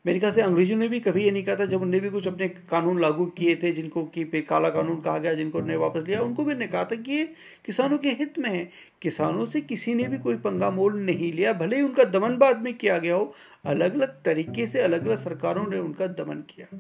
मेरे 0.04 0.18
ख्याल 0.20 0.32
से 0.32 0.42
अंग्रेज़ों 0.42 0.76
ने 0.76 0.88
भी 0.88 1.00
कभी 1.00 1.24
ये 1.24 1.30
नहीं 1.30 1.42
कहा 1.44 1.56
था, 1.56 1.64
जब 1.66 1.82
उनने 1.82 2.00
भी 2.00 2.10
कुछ 2.10 2.26
अपने 2.28 2.48
कानून 2.48 3.00
लागू 3.00 3.26
किए 3.38 3.54
थे, 3.56 3.72
जिनको 3.72 4.04
कि 4.04 4.24
पे 4.24 4.40
काला 4.40 4.68
कानून 4.70 5.00
कहा 5.00 5.18
गया, 5.18 5.32
जिनको 5.34 5.58
उन्होंने 5.58 5.76
वापस 5.76 6.04
लिया, 6.06 6.20
उनको 6.20 6.44
भी 6.44 6.54
ने 6.54 6.66
कहा 6.66 6.84
था 6.84 6.96
कि 6.96 7.12
ये 7.12 7.24
किसानों 7.66 7.98
के 7.98 8.10
हित 8.10 8.38
में 8.38 8.50
है। 8.50 8.68
किसानों 9.02 9.44
से 9.46 9.60
किसी 9.62 9.94
ने 9.94 10.08
भी 10.08 10.18
कोई 10.18 10.36
पंगा 10.38 10.70
मोल 10.70 11.00
नहीं 11.00 11.32
लिया, 11.32 11.52
भले 11.54 11.76
ही 11.76 11.82
उनका 11.82 12.04
दमन 12.04 12.36
बाद 12.36 12.62
में 12.62 12.72
किया 12.74 12.98
गया 12.98 13.14
हो 13.14 13.34
अलग 13.66 13.94
अलग 13.94 14.22
तरीके 14.24 14.66
से 14.66 14.80
अलग 14.80 15.06
अलग 15.06 15.16
सरकारों 15.18 15.66
ने 15.66 15.78
उनका 15.78 16.06
दमन 16.06 16.42
किया। 16.50 16.78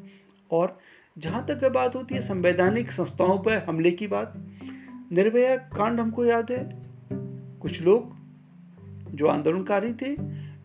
और 0.50 0.78
जहाँ 1.16 1.44
तक 1.46 1.64
बात 1.70 1.96
होती 1.96 2.14
है, 2.14 2.22
संवैधानिक 2.22 2.90
संस्थाओं 2.92 3.38
पर 3.38 3.64
हमले 3.68 3.90
की 3.90 4.06
बात 4.06 4.34
निर्भया 5.12 5.56
कांड 5.56 6.00
हमको 6.00 6.24
याद 6.24 6.50
है। 6.50 6.82
कुछ 7.60 7.82
लोग 7.82 8.16
जो 9.14 9.26
आंदोलनकारी 9.26 9.92
थे, 9.92 10.16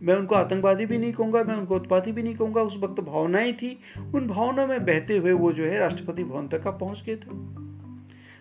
मैं 0.02 0.16
उनको 0.16 0.36
आतंकवादी 0.36 0.86
भी 0.86 0.98
नहीं 0.98 1.14
कहूँगा, 1.14 1.44
मैं 1.44 1.56
उनको 1.56 1.76
उत्पादी 1.76 2.12
भी 2.12 2.24
नहीं 2.24 2.36
कहूँगा, 2.36 2.62
उस 2.62 2.78
वक्त 2.78 3.02
भावनाएँ 3.02 3.54
थी। 3.54 3.80
उन 4.16 4.28
भावनाओं 4.28 4.68
में 4.68 4.86
बहते 4.86 5.18
हुए 5.18 5.32
वो 5.32 5.54
जो 5.54 5.66
है 5.66 5.78
राष्ट्रपति 5.78 6.24
भवन 6.24 6.48
तक 6.48 6.68
पहुँच 6.68 7.04
गए 7.06 7.16
थे। 7.16 7.54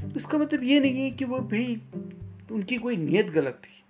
तो 0.09 0.17
इसका 0.17 0.39
मतलब 0.39 0.63
ये 0.63 0.81
नहीं 0.81 1.01
है 1.01 1.11
कि 1.11 1.25
वो 1.25 1.39
भी 1.39 1.83
उनकी 2.53 2.77
कोई 2.77 2.97
नीयत 2.97 3.27
गलत 3.27 3.63
थी। 3.65 3.85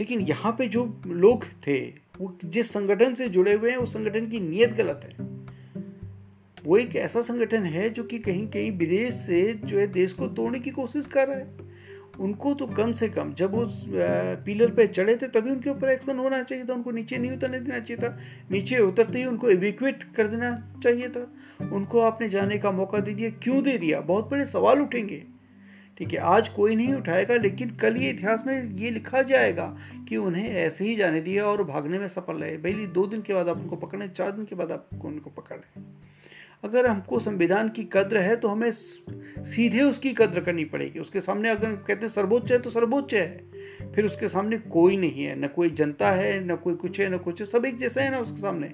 लेकिन 0.00 0.20
यहाँ 0.20 0.52
पे 0.58 0.68
जो 0.68 1.00
लोग 1.06 1.44
थे, 1.44 1.86
वो 2.20 2.38
जिस 2.44 2.72
संगठन 2.72 3.14
से 3.14 3.28
जुड़े 3.28 3.52
हुए 3.52 3.70
हैं, 3.70 3.78
उस 3.78 3.92
संगठन 3.92 4.26
की 4.26 4.40
नीयत 4.40 4.72
गलत 4.72 5.00
है। 5.04 5.43
वो 6.64 6.76
एक 6.76 6.96
ऐसा 6.96 7.20
संगठन 7.22 7.64
है 7.64 7.88
जो 7.90 8.04
कि 8.04 8.18
कहीं 8.18 8.46
कहीं 8.48 8.70
विदेश 8.78 9.14
से 9.16 9.42
जो 9.54 9.78
है 9.78 9.86
देश 9.86 10.12
को 10.12 10.26
तोड़ने 10.28 10.60
की 10.60 10.70
कोशिश 10.70 11.06
कर 11.06 11.28
रहा 11.28 11.38
है। 11.38 11.72
उनको 12.20 12.52
तो 12.54 12.66
कम 12.66 12.92
से 12.92 13.08
कम, 13.08 13.32
जब 13.34 13.54
वो 13.54 13.64
पिलर 14.44 14.70
पे 14.70 14.86
चढ़े 14.86 15.16
थे 15.16 15.28
तभी 15.28 15.50
उनके 15.50 15.70
ऊपर 15.70 15.90
एक्शन 15.90 16.18
होना 16.18 16.42
चाहिए 16.42 16.64
था, 16.64 16.72
उनको 16.72 16.90
नीचे 16.90 17.18
नहीं 17.18 17.32
उतरने 17.32 17.60
देना 17.60 17.78
चाहिए 17.78 18.02
था, 18.02 18.18
नीचे 18.50 18.78
उतरते 18.78 19.18
ही 19.18 19.24
उनको 19.24 19.48
एविक्वेट 19.50 20.02
कर 20.16 20.28
देना 20.28 20.80
चाहिए 20.84 21.08
था। 21.08 21.26
उनको 21.72 22.00
आपने 22.00 22.28
जाने 22.28 22.58
का 22.58 22.70
मौका 22.70 22.98
दे 22.98 23.14
दिया, 23.14 23.30
क्यों 23.42 23.62
दे 23.62 23.76
दिया? 23.78 24.00
बहुत 24.00 24.30
बड़े 24.30 24.46
सवाल 24.46 24.80
उठेंगे। 24.80 25.22
ठीक 25.98 26.12
है, 26.12 26.18
आज 26.18 26.48
कोई 26.48 26.76
नहीं 26.76 26.94
उठाएगा, 26.94 27.34
लेकिन 27.36 27.70
कल 27.76 27.96
ये 27.96 28.10
इतिहास 28.10 28.44
में 28.46 28.78
ये 28.78 28.90
लिखा 28.90 29.22
जाएगा 29.24 29.66
कि 30.08 30.16
उन्हें 30.16 30.48
ऐसे 30.50 30.84
ही 30.84 30.96
जाने 30.96 31.20
दिया 31.20 31.44
और 31.44 31.62
भागने 31.64 31.98
में 31.98 32.08
सफल 32.08 32.36
रहे। 32.36 32.56
भाई 32.58 32.86
दो 32.86 33.06
दिन 33.06 33.22
के 33.22 33.34
बाद 33.34 33.48
आप 33.48 33.58
उनको 33.58 33.76
पकड़ें, 33.76 34.08
चार 34.08 34.32
दिन 34.32 34.44
के 34.44 34.54
बाद 34.54 34.72
आप 34.72 34.88
उनको 35.04 35.30
पकड़े 35.30 35.82
अगर 36.64 36.86
हमको 36.86 37.18
संविधान 37.18 37.68
की 37.68 37.84
कद्र 37.92 38.18
है 38.18 38.36
तो 38.36 38.48
हमें 38.48 38.70
सीधे 39.38 39.82
उसकी 39.82 40.12
कद्र 40.12 40.40
करनी 40.40 40.64
पड़ेगी। 40.64 40.98
उसके 40.98 41.20
सामने 41.20 41.50
अगर 41.50 41.72
कहते 41.72 42.00
हैं 42.00 42.08
सर्वोच्च 42.08 42.52
है 42.52 42.58
तो 42.58 42.70
सर्वोच्च 42.70 43.14
है। 43.14 43.50
फिर 43.94 44.06
उसके 44.06 44.28
सामने 44.28 44.58
कोई 44.58 44.96
नहीं 44.96 45.24
है। 45.24 45.40
न 45.40 45.46
कोई 45.46 45.70
जनता 45.70 46.10
है, 46.10 46.46
न 46.46 46.56
कोई 46.56 46.74
कुछ 46.74 47.00
है, 47.00 47.14
न 47.14 47.18
कुछ 47.18 47.40
है। 47.40 47.46
सब 47.46 47.64
एक 47.64 47.78
जैसा 47.78 48.02
है 48.02 48.10
ना 48.10 48.18
उसके 48.18 48.40
सामने। 48.40 48.72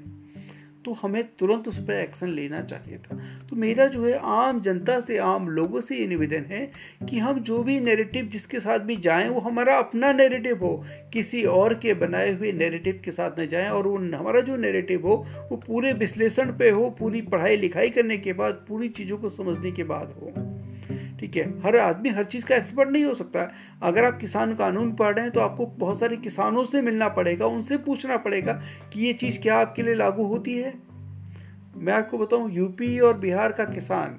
तो 0.84 0.92
हमें 0.92 1.28
तुरंत 1.38 1.68
उस 1.68 1.78
पर 1.78 1.92
एक्शन 1.92 2.28
लेना 2.28 2.62
चाहिए 2.62 2.98
था। 2.98 3.16
तो 3.50 3.56
मेरा 3.56 3.86
जो 3.86 4.04
है, 4.04 4.18
आम 4.22 4.60
जनता 4.60 5.00
से, 5.00 5.18
आम 5.18 5.48
लोगों 5.48 5.80
से 5.80 5.96
ये 5.96 6.06
निवेदन 6.06 6.44
है 6.44 6.70
कि 7.08 7.18
हम 7.18 7.40
जो 7.40 7.62
भी 7.62 7.80
नैरेटिव 7.80 8.24
जिसके 8.24 8.60
साथ 8.60 8.78
भी 8.78 8.96
जाएँ, 8.96 9.28
वो 9.28 9.40
हमारा 9.40 9.78
अपना 9.78 10.12
नैरेटिव 10.12 10.58
हो। 10.58 10.84
किसी 11.12 11.44
और 11.44 11.74
के 11.74 11.94
बनाए 11.94 12.32
हुए 12.32 12.52
नैरेटिव 12.52 13.02
के 13.04 13.10
साथ 13.10 13.40
न 13.40 13.46
जाएँ 13.46 13.68
और 13.68 13.86
वो 13.86 13.98
हमारा 13.98 14.40
जो 14.40 14.56
नैरेटिव 14.56 15.06
हो, 15.06 15.26
वो 15.50 15.56
पूरे 15.56 15.92
विश्लेषण 15.92 16.52
पे 16.58 16.70
हो, 16.70 16.90
पूरी 16.90 17.22
पढ़ाई 17.22 17.56
लिखाई 17.56 17.90
करने 17.90 18.18
के 18.18 18.32
बाद, 18.32 18.64
पूरी 18.68 18.88
चीज़ों 18.88 19.18
को 19.18 19.28
समझने 19.28 19.72
के 19.72 19.84
बाद 19.84 20.14
हो। 20.22 20.59
ठीक 21.20 21.36
है? 21.36 21.62
हर 21.62 21.76
आदमी 21.76 22.08
हर 22.08 22.24
चीज़ 22.24 22.46
का 22.46 22.56
एक्सपर्ट 22.56 22.88
नहीं 22.88 23.04
हो 23.04 23.14
सकता। 23.14 23.40
है 23.40 23.50
अगर 23.82 24.04
आप 24.04 24.18
किसान 24.20 24.54
कानून 24.54 24.92
पढ़ 24.92 25.14
रहे 25.14 25.24
हैं 25.24 25.32
तो 25.32 25.40
आपको 25.40 25.66
बहुत 25.66 26.00
सारे 26.00 26.16
किसानों 26.16 26.64
से 26.64 26.82
मिलना 26.82 27.08
पड़ेगा, 27.08 27.46
उनसे 27.46 27.76
पूछना 27.78 28.16
पड़ेगा 28.16 28.52
कि 28.92 29.00
ये 29.00 29.12
चीज़ 29.12 29.40
क्या 29.40 29.58
आपके 29.58 29.82
लिए 29.82 29.94
लागू 29.94 30.24
होती 30.24 30.58
है। 30.58 30.74
मैं 31.76 31.92
आपको 31.92 32.18
बताऊँ, 32.18 32.50
यूपी 32.50 32.98
और 32.98 33.18
बिहार 33.18 33.52
का 33.52 33.64
किसान 33.64 34.18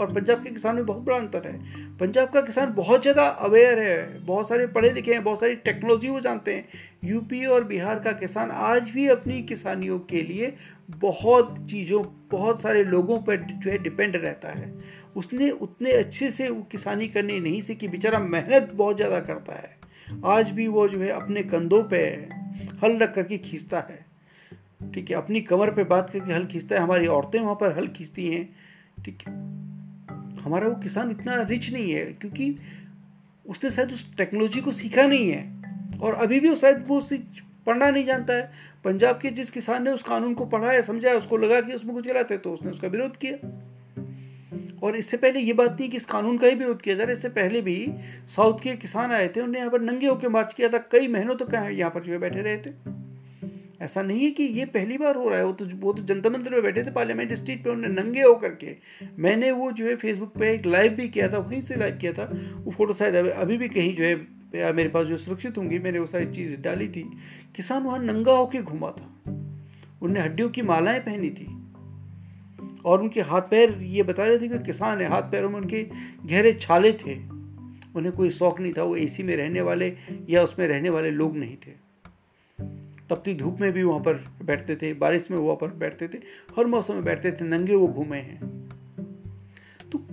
और 0.00 0.12
पंजाब 0.12 0.42
के 0.44 0.50
किसान 0.50 0.76
में 0.76 0.84
बहुत 0.86 1.02
बड़ा 1.02 1.16
अंतर 1.16 1.46
है। 1.46 1.96
पंजाब 1.96 2.28
का 2.28 2.40
किसान 2.40 2.72
बहुत 2.74 3.02
ज़्यादा 3.02 3.22
अवेयर 3.22 3.78
है। 3.78 4.24
बहुत 4.24 4.48
सारे 4.48 4.66
पढ़े 4.66 4.90
लिखे 4.90 5.12
हैं, 5.12 5.22
बहुत 5.24 5.40
सारी 5.40 5.54
टेक्नोलॉजी 5.56 6.08
वो 6.08 6.20
जानते 6.20 6.54
हैं। 6.54 6.68
यूपी 7.04 7.44
और 7.46 7.64
बिहार 7.64 8.00
का 8.00 8.12
किसान 8.12 8.50
आज 8.50 8.90
भी 8.90 9.06
अपनी 9.08 9.42
किसानियों 9.42 9.98
के 9.98 10.22
लिए 10.22 10.52
बहुत 10.90 11.56
चीज़ों, 11.70 12.02
बहुत 12.30 12.62
सारे 12.62 12.84
लोगों 12.84 13.18
पर 13.18 13.36
जो 13.36 13.70
है 13.70 13.78
डिपेंड 13.78 14.16
रहता 14.16 14.48
है। 14.48 14.72
उसने 15.16 15.50
उतने 15.50 15.92
अच्छे 15.92 16.30
से 16.30 16.48
वो 16.48 16.62
किसानी 16.62 17.08
करनी 17.08 17.38
नहीं 17.40 17.60
सीखी। 17.60 17.88
बेचारा 17.88 18.18
मेहनत 18.18 18.72
बहुत 18.74 18.96
ज़्यादा 18.96 19.20
करता 19.20 19.54
है। 19.54 19.78
आज 20.26 20.50
भी 20.50 20.66
वो 20.68 20.86
जो 20.88 21.00
है 21.00 21.10
अपने 21.10 21.42
कंधों 21.42 21.82
पे 21.84 21.98
हल 22.84 22.98
रख 22.98 23.14
करके 23.14 23.38
खींचता 23.38 23.80
है। 23.80 24.04
ठीक 24.94 25.10
है, 25.10 25.16
अपनी 25.16 25.40
कमर 25.40 25.70
पे 25.70 25.84
बात 25.84 26.10
करके 26.10 26.32
हल 26.32 26.46
खींचता 26.46 26.76
है। 26.76 26.82
हमारी 26.82 27.06
औरतें 27.06 27.40
वहाँ 27.40 27.54
पर 27.54 27.76
हल 27.78 27.88
खींचती 27.88 28.26
हैं। 28.26 28.48
ठीक 29.04 29.22
है। 29.28 29.69
हमारा 30.40 30.68
वो 30.68 30.74
किसान 30.74 31.10
इतना 31.10 31.42
रिच 31.42 31.70
नहीं 31.72 31.92
है, 31.92 32.04
क्योंकि 32.12 32.56
उसने 33.46 33.70
शायद 33.70 33.92
उस 33.92 34.16
टेक्नोलॉजी 34.16 34.60
को 34.60 34.72
सीखा 34.72 35.06
नहीं 35.06 35.30
है। 35.30 35.98
और 35.98 36.14
अभी 36.14 36.40
भी 36.40 36.48
वो 36.48 36.56
शायद 36.56 36.84
वो 36.88 37.00
पढ़ना 37.66 37.90
नहीं 37.90 38.04
जानता 38.04 38.34
है। 38.34 38.50
पंजाब 38.84 39.18
के 39.22 39.30
जिस 39.30 39.50
किसान 39.50 39.82
ने 39.82 39.90
उस 39.90 40.02
कानून 40.02 40.34
को 40.34 40.44
पढ़ा 40.46 40.70
है 40.70 40.82
समझा 40.82 41.08
है 41.08 41.16
उसको 41.16 41.36
लगा 41.36 41.60
कि 41.60 41.72
उसमें 41.72 41.94
कुछ 41.94 42.06
गलत 42.06 42.30
है 42.30 42.38
तो 42.38 42.52
उसने 42.52 42.70
उसका 42.70 42.88
विरोध 42.88 43.16
किया। 43.16 44.78
और 44.82 44.96
इससे 44.96 45.16
पहले 45.16 45.40
ये 45.40 45.52
बात 45.52 45.76
नहीं 45.80 45.88
कि 45.90 45.96
इस 45.96 46.04
कानून 46.06 46.38
का 46.38 46.46
ही 46.46 46.54
विरोध 46.54 46.80
किया 46.82 46.94
जा 46.94 47.04
रहा 47.04 47.10
है, 47.10 47.16
इससे 47.16 47.28
पहले 47.30 47.60
भी 47.62 47.92
साउथ 48.36 48.60
के 48.62 48.76
किसान 48.76 49.12
आए 49.12 49.26
थे, 49.28 49.40
उन्होंने 49.40 49.58
यहाँ 49.58 49.70
पर 49.70 49.80
नंगे 49.80 50.06
होकर 50.06 50.28
मार्च 50.28 50.54
किया 50.54 50.68
था। 50.68 50.78
कई 50.92 51.08
महीनों 51.08 51.34
तक 51.36 51.50
तो 51.50 51.68
यहाँ 51.68 51.90
पर 51.90 52.02
जो 52.02 52.12
है 52.12 52.18
बैठे 52.18 52.40
रहे 52.40 52.56
थे। 52.56 52.99
ऐसा 53.80 54.02
नहीं 54.02 54.24
है 54.24 54.30
कि 54.30 54.42
ये 54.42 54.64
पहली 54.64 54.98
बार 54.98 55.16
हो 55.16 55.28
रहा 55.28 55.38
है, 55.38 55.44
वो 55.44 55.52
तो 55.52 55.66
वो 55.74 55.92
तो 55.92 56.02
जनता 56.02 56.30
मंदिर 56.30 56.52
में 56.52 56.62
बैठे 56.62 56.82
थे, 56.84 56.90
पार्लियामेंट 56.90 57.32
स्ट्रीट 57.32 57.64
पे 57.64 57.70
उन्होंने 57.70 58.02
नंगे 58.02 58.22
होकर 58.22 58.54
के। 58.54 58.76
मैंने 59.18 59.50
वो 59.50 59.72
जो 59.72 59.86
है 59.86 59.96
फेसबुक 59.96 60.32
पे 60.34 60.54
एक 60.54 60.66
लाइव 60.66 60.92
भी 60.92 61.08
किया 61.08 61.28
था, 61.32 61.38
वहीं 61.38 61.62
से 61.62 61.76
लाइव 61.76 61.96
किया 61.96 62.12
था। 62.12 62.24
वो 62.64 62.72
फ़ोटो 62.72 62.92
शायद 62.92 63.14
अभी 63.14 63.56
भी 63.56 63.68
कहीं 63.68 63.96
जो 63.96 64.04
है 64.04 64.72
मेरे 64.72 64.88
पास 64.88 65.06
जो 65.06 65.16
सुरक्षित 65.16 65.58
होंगी, 65.58 65.78
मैंने 65.78 65.98
वो 65.98 66.06
सारी 66.06 66.26
चीज़ 66.26 66.56
डाली 66.56 66.88
थी। 66.88 67.10
किसान 67.56 67.82
वहाँ 67.82 67.98
नंगा 67.98 68.32
होकर 68.32 68.62
घूमा 68.62 68.90
था। 68.90 69.32
उनने 70.02 70.20
हड्डियों 70.20 70.50
की 70.50 70.62
मालाएँ 70.62 71.00
पहनी 71.00 71.30
थी। 71.30 71.56
और 72.84 73.02
उनके 73.02 73.20
हाथ 73.20 73.42
पैर 73.42 73.78
ये 73.82 74.02
बता 74.02 74.24
रहे 74.24 74.38
थे 74.38 74.48
कि 74.48 74.58
किसान 74.58 75.00
है, 75.00 75.08
हाथ 75.08 75.22
पैरों 75.22 75.50
में 75.50 75.56
उनके 75.56 75.82
गहरे 76.26 76.52
छाले 76.52 76.92
थे। 76.92 77.14
उन्हें 77.96 78.12
कोई 78.12 78.30
शौक 78.30 78.60
नहीं 78.60 78.72
था, 78.72 78.82
वो 78.82 78.96
एसी 78.96 79.22
में 79.22 79.36
रहने 79.36 79.60
वाले 79.60 79.96
या 80.28 80.42
उसमें 80.42 80.68
रहने 80.68 80.90
वाले 80.90 81.10
लोग 81.10 81.36
नहीं 81.36 81.56
थे। 81.56 81.90
तपती 83.10 83.34
धूप 83.34 83.60
में 83.60 83.72
भी 83.72 83.82
वहाँ 83.82 84.00
पर 84.00 84.14
बैठते 84.44 84.76
थे, 84.76 84.94
बारिश 84.94 85.30
में 85.30 85.38
वहाँ 85.38 85.56
पर 85.56 85.68
बैठते 85.68 86.08
थे, 86.08 86.18
हर 86.56 86.66
मौसम 86.66 86.94
में 86.94 87.04
बैठते 87.04 87.32
थे, 87.32 87.44
नंगे 87.44 87.74
वो 87.74 87.88
घूमे 87.88 88.18
हैं। 88.18 88.68
तो 89.92 90.08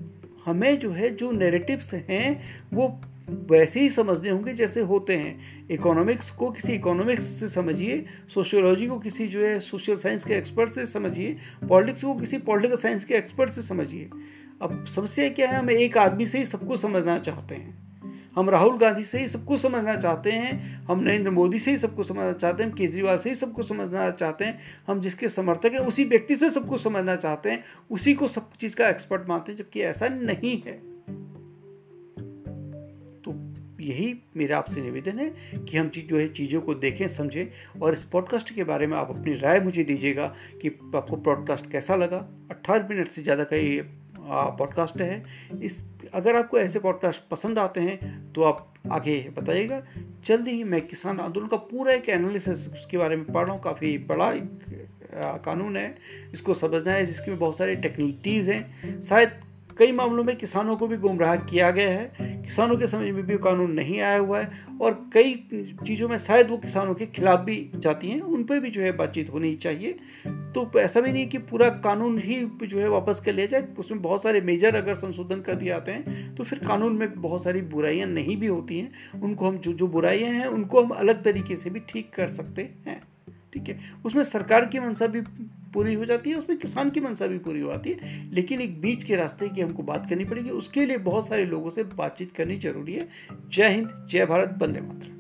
हमें 0.46 0.80
जो 0.80 0.92
है, 0.92 1.16
जो 1.16 1.32
नेरेटिव्स 1.32 1.94
हैं, 1.94 2.44
वो 2.74 3.02
वैसे 3.30 3.80
ही 3.80 3.90
समझने 3.90 4.30
होंगे 4.30 4.54
जैसे 4.54 4.82
होते 4.82 5.16
हैं। 5.16 5.68
इकोनॉमिक्स 5.72 6.32
को 6.32 6.52
किसी 6.52 6.74
इकोनॉमिक्स 6.74 7.28
से 7.30 7.50
समझिए 7.50 8.06
सोशियोलॉजी 8.34 8.88
को 8.88 9.00
किसी 9.00 9.28
जो 9.28 9.40
है 9.40 9.60
सोशल 9.60 9.96
साइंस 9.96 10.24
के 10.24 10.34
एक्सपर्ट 10.34 10.70
से 10.70 10.86
समझिए 10.86 11.38
पॉलिटिक्स 11.70 12.04
को 12.04 12.16
किसी 12.16 12.38
पॉलिटिकल 12.38 12.76
साइंस 12.76 13.06
के 13.06 13.14
एक्सपर्ट 13.14 13.50
से 13.50 13.62
समझिए। 13.62 14.10
अब 14.62 14.86
समस्या 14.86 15.30
क्या 15.30 15.50
है, 15.50 15.60
हम 15.60 15.70
एक 15.70 15.98
आदमी 15.98 16.26
से 16.26 16.38
ही 16.38 16.46
सबको 16.46 16.78
समझना 16.78 17.20
चाहते 17.20 17.56
हैं। 17.56 17.87
हम 18.38 18.50
राहुल 18.50 18.78
गांधी 18.78 19.04
से 19.04 19.20
ही 19.20 19.28
सबको 19.28 19.58
समझना 19.58 19.96
चाहते 19.96 20.32
हैं, 20.32 20.84
हम 20.84 21.00
नरेंद्र 21.00 21.32
मोदी 21.32 21.60
से 21.60 21.72
ही 21.72 21.78
सबको 21.78 22.04
समझना 22.04 22.34
चाहते 22.34 22.64
हैं, 22.64 22.70
हम 22.70 22.78
केजरीवाल 22.78 23.18
से 23.18 23.30
ही 23.30 23.36
सबको 23.36 23.64
समझना 23.64 24.12
चाहते 24.12 24.46
हैं, 24.46 24.60
हम 24.88 25.02
जिसके 25.02 25.28
समर्थक 25.28 25.72
हैं, 25.72 25.80
उसी 25.80 26.06
व्यक्ति 26.06 26.36
से 26.36 26.50
सबको 26.50 26.78
समझना 26.78 27.16
चाहते 27.16 27.52
हैं, 27.52 27.64
उसी 27.92 28.14
को 28.14 28.28
सब 28.28 28.52
चीज़ 28.62 28.76
का 28.76 28.90
एक्सपर्ट 28.90 29.30
मानते 29.30 29.52
हैं, 29.52 29.60
जबकि 29.60 29.82
ऐसा 29.82 30.08
नहीं 30.08 30.62
है। 30.62 30.74
तो 33.22 33.54
यही 33.84 34.20
मेरा 34.38 34.58
आपसे 34.58 34.82
निवेदन 34.82 35.20
है 35.20 35.30
कि 35.58 35.78
हम 35.78 35.90
चीज़, 35.90 36.06
जो 36.06 36.20
है, 36.20 36.28
चीज़ों 36.28 36.62
को 36.62 36.74
देखें, 36.74 37.08
समझें, 37.08 37.48
और 37.82 37.94
इस 37.94 38.04
पॉडकास्ट 38.04 38.56
के 38.56 38.64
बारे 38.64 38.88
में 38.88 38.98
आप 38.98 39.10
अपनी 39.10 39.34
राय 39.34 39.60
मुझे 39.60 39.84
दीजिएगा 39.84 40.36
कि 40.62 40.68
आपको 40.96 41.16
पॉडकास्ट 41.16 41.72
कैसा 41.72 41.96
लगा। 41.96 42.18
अट्ठारह 42.52 42.88
मिनट 42.90 43.08
से 43.08 43.24
ज़्यादा 43.24 43.44
का 43.44 43.56
ये 43.56 43.82
पॉडकास्ट 44.20 45.02
है। 45.02 45.24
इस 45.62 45.82
अगर 46.14 46.36
आपको 46.36 46.60
ऐसे 46.60 46.80
पॉडकास्ट 46.80 47.22
पसंद 47.32 47.60
आते 47.60 47.82
हैं 47.82 48.32
तो 48.34 48.44
आप 48.44 48.74
आगे 48.92 49.30
बताइएगा। 49.38 49.84
जल्दी 50.26 50.52
ही 50.52 50.64
मैं 50.64 50.82
किसान 50.82 51.20
आंदोलन 51.20 51.48
का 51.48 51.58
पूरा 51.58 51.94
एक 51.94 52.10
एनालिसिस 52.10 52.68
उसके 52.68 52.98
बारे 52.98 53.16
में 53.16 53.26
पढ़ 53.26 53.46
रहा 53.46 53.54
हूँ। 53.54 53.64
काफ़ी 53.64 53.98
बड़ा 53.98 54.32
एक 54.32 54.50
कानून 55.46 55.78
है। 55.78 55.98
इसको 56.34 56.54
समझना 56.54 56.94
है, 56.94 57.06
जिसकी 57.06 57.32
में 57.32 57.40
बहुत 57.40 57.58
सारी 57.58 57.76
टेक्निकीज़ 57.76 58.52
हैं। 58.52 59.02
शायद 59.02 59.32
कई 59.80 59.92
मामलों 59.92 60.24
में 60.24 60.36
किसानों 60.36 60.76
को 60.76 60.88
भी 60.88 60.98
गुमराह 60.98 61.36
किया 61.36 61.72
गया 61.72 61.90
है। 61.90 62.44
किसानों 62.44 62.78
के 62.78 62.88
समझ 62.88 63.10
में 63.12 63.26
भी 63.26 63.38
कानून 63.38 63.72
नहीं 63.72 64.00
आया 64.02 64.18
हुआ 64.18 64.40
है 64.40 64.52
और 64.82 65.10
कई 65.14 65.34
चीज़ों 65.88 66.10
में 66.10 66.18
शायद 66.18 66.50
वो 66.50 66.58
किसानों 66.58 66.94
के 66.94 67.06
खिलाफ 67.06 67.40
भी 67.40 67.70
जाती 67.76 68.10
हैं। 68.10 68.22
उन 68.22 68.44
पर 68.44 68.60
भी 68.60 68.70
जो 68.70 68.82
है 68.82 68.92
बातचीत 68.92 69.30
होनी 69.34 69.56
चाहिए। 69.56 69.96
तो 70.28 70.80
ऐसा 70.80 71.02
भी 71.02 71.12
नहीं 71.12 71.28
कि 71.28 71.38
पूरा 71.38 71.70
कानून 71.70 72.18
ही 72.20 72.36
जो 72.64 72.80
है 72.80 72.90
वापस 72.90 73.22
कर 73.26 73.34
लिया 73.34 73.46
जाए। 73.46 73.68
उसमें 73.80 74.02
बहुत 74.02 74.24
सारे 74.24 74.42
मेजर 74.42 74.76
अगर 74.76 74.96
संशोधन 74.96 75.42
कर 75.42 75.56
दिए 75.56 75.70
जाते 75.70 75.92
हैं 75.92 76.36
तो 76.36 76.44
फिर 76.44 76.60
कानून 76.60 76.96
में 76.96 77.22
बहुत 77.22 77.44
सारी 77.44 77.62
बुराइयाँ 77.62 78.08
नहीं 78.08 78.38
भी 78.38 78.48
होती 78.48 78.80
हैं। 78.80 79.22
उनको 79.22 79.48
हम 79.48 79.58
जो 79.58 79.74
जो 79.74 79.88
बुराइयाँ 79.88 80.32
हैं, 80.32 80.46
उनको 80.46 80.82
हम 80.84 80.90
अलग 80.90 81.24
तरीके 81.24 81.56
से 81.56 81.70
भी 81.70 81.80
ठीक 81.80 82.12
कर 82.14 82.28
सकते 82.28 82.70
हैं। 82.88 83.00
ठीक 83.54 83.70
है? 83.70 83.80
उसमें 84.06 84.24
सरकार 84.24 84.66
की 84.66 84.80
मंशा 84.80 85.08
भी 85.08 85.22
पूरी 85.74 85.94
हो 85.94 86.06
जाती 86.06 86.30
है, 86.30 86.36
उसमें 86.36 86.60
किसान 86.60 86.90
की 86.90 87.00
मंशा 87.00 87.28
भी 87.28 87.38
पूरी 87.38 87.60
हो 87.60 87.72
जाती 87.72 87.98
है। 88.02 88.32
लेकिन 88.34 88.62
एक 88.62 88.82
बीच 88.82 89.04
के 89.04 89.16
रास्ते 89.16 89.50
की 89.50 89.62
हमको 89.62 89.84
बात 89.84 90.10
करनी 90.10 90.26
पड़ेगी। 90.26 90.50
उसके 90.50 90.86
लिए 90.86 90.98
बहुत 90.98 91.28
सारे 91.28 91.46
लोगों 91.46 91.70
से 91.70 91.84
बातचीत 91.84 92.32
करनी 92.32 92.58
ज़रूरी 92.58 92.94
है। 92.94 93.08
जय 93.50 93.70
हिंद, 93.70 94.08
जय 94.12 94.26
भारत 94.26 94.50
बंदे 94.50 94.82
मातरम। 94.82 95.18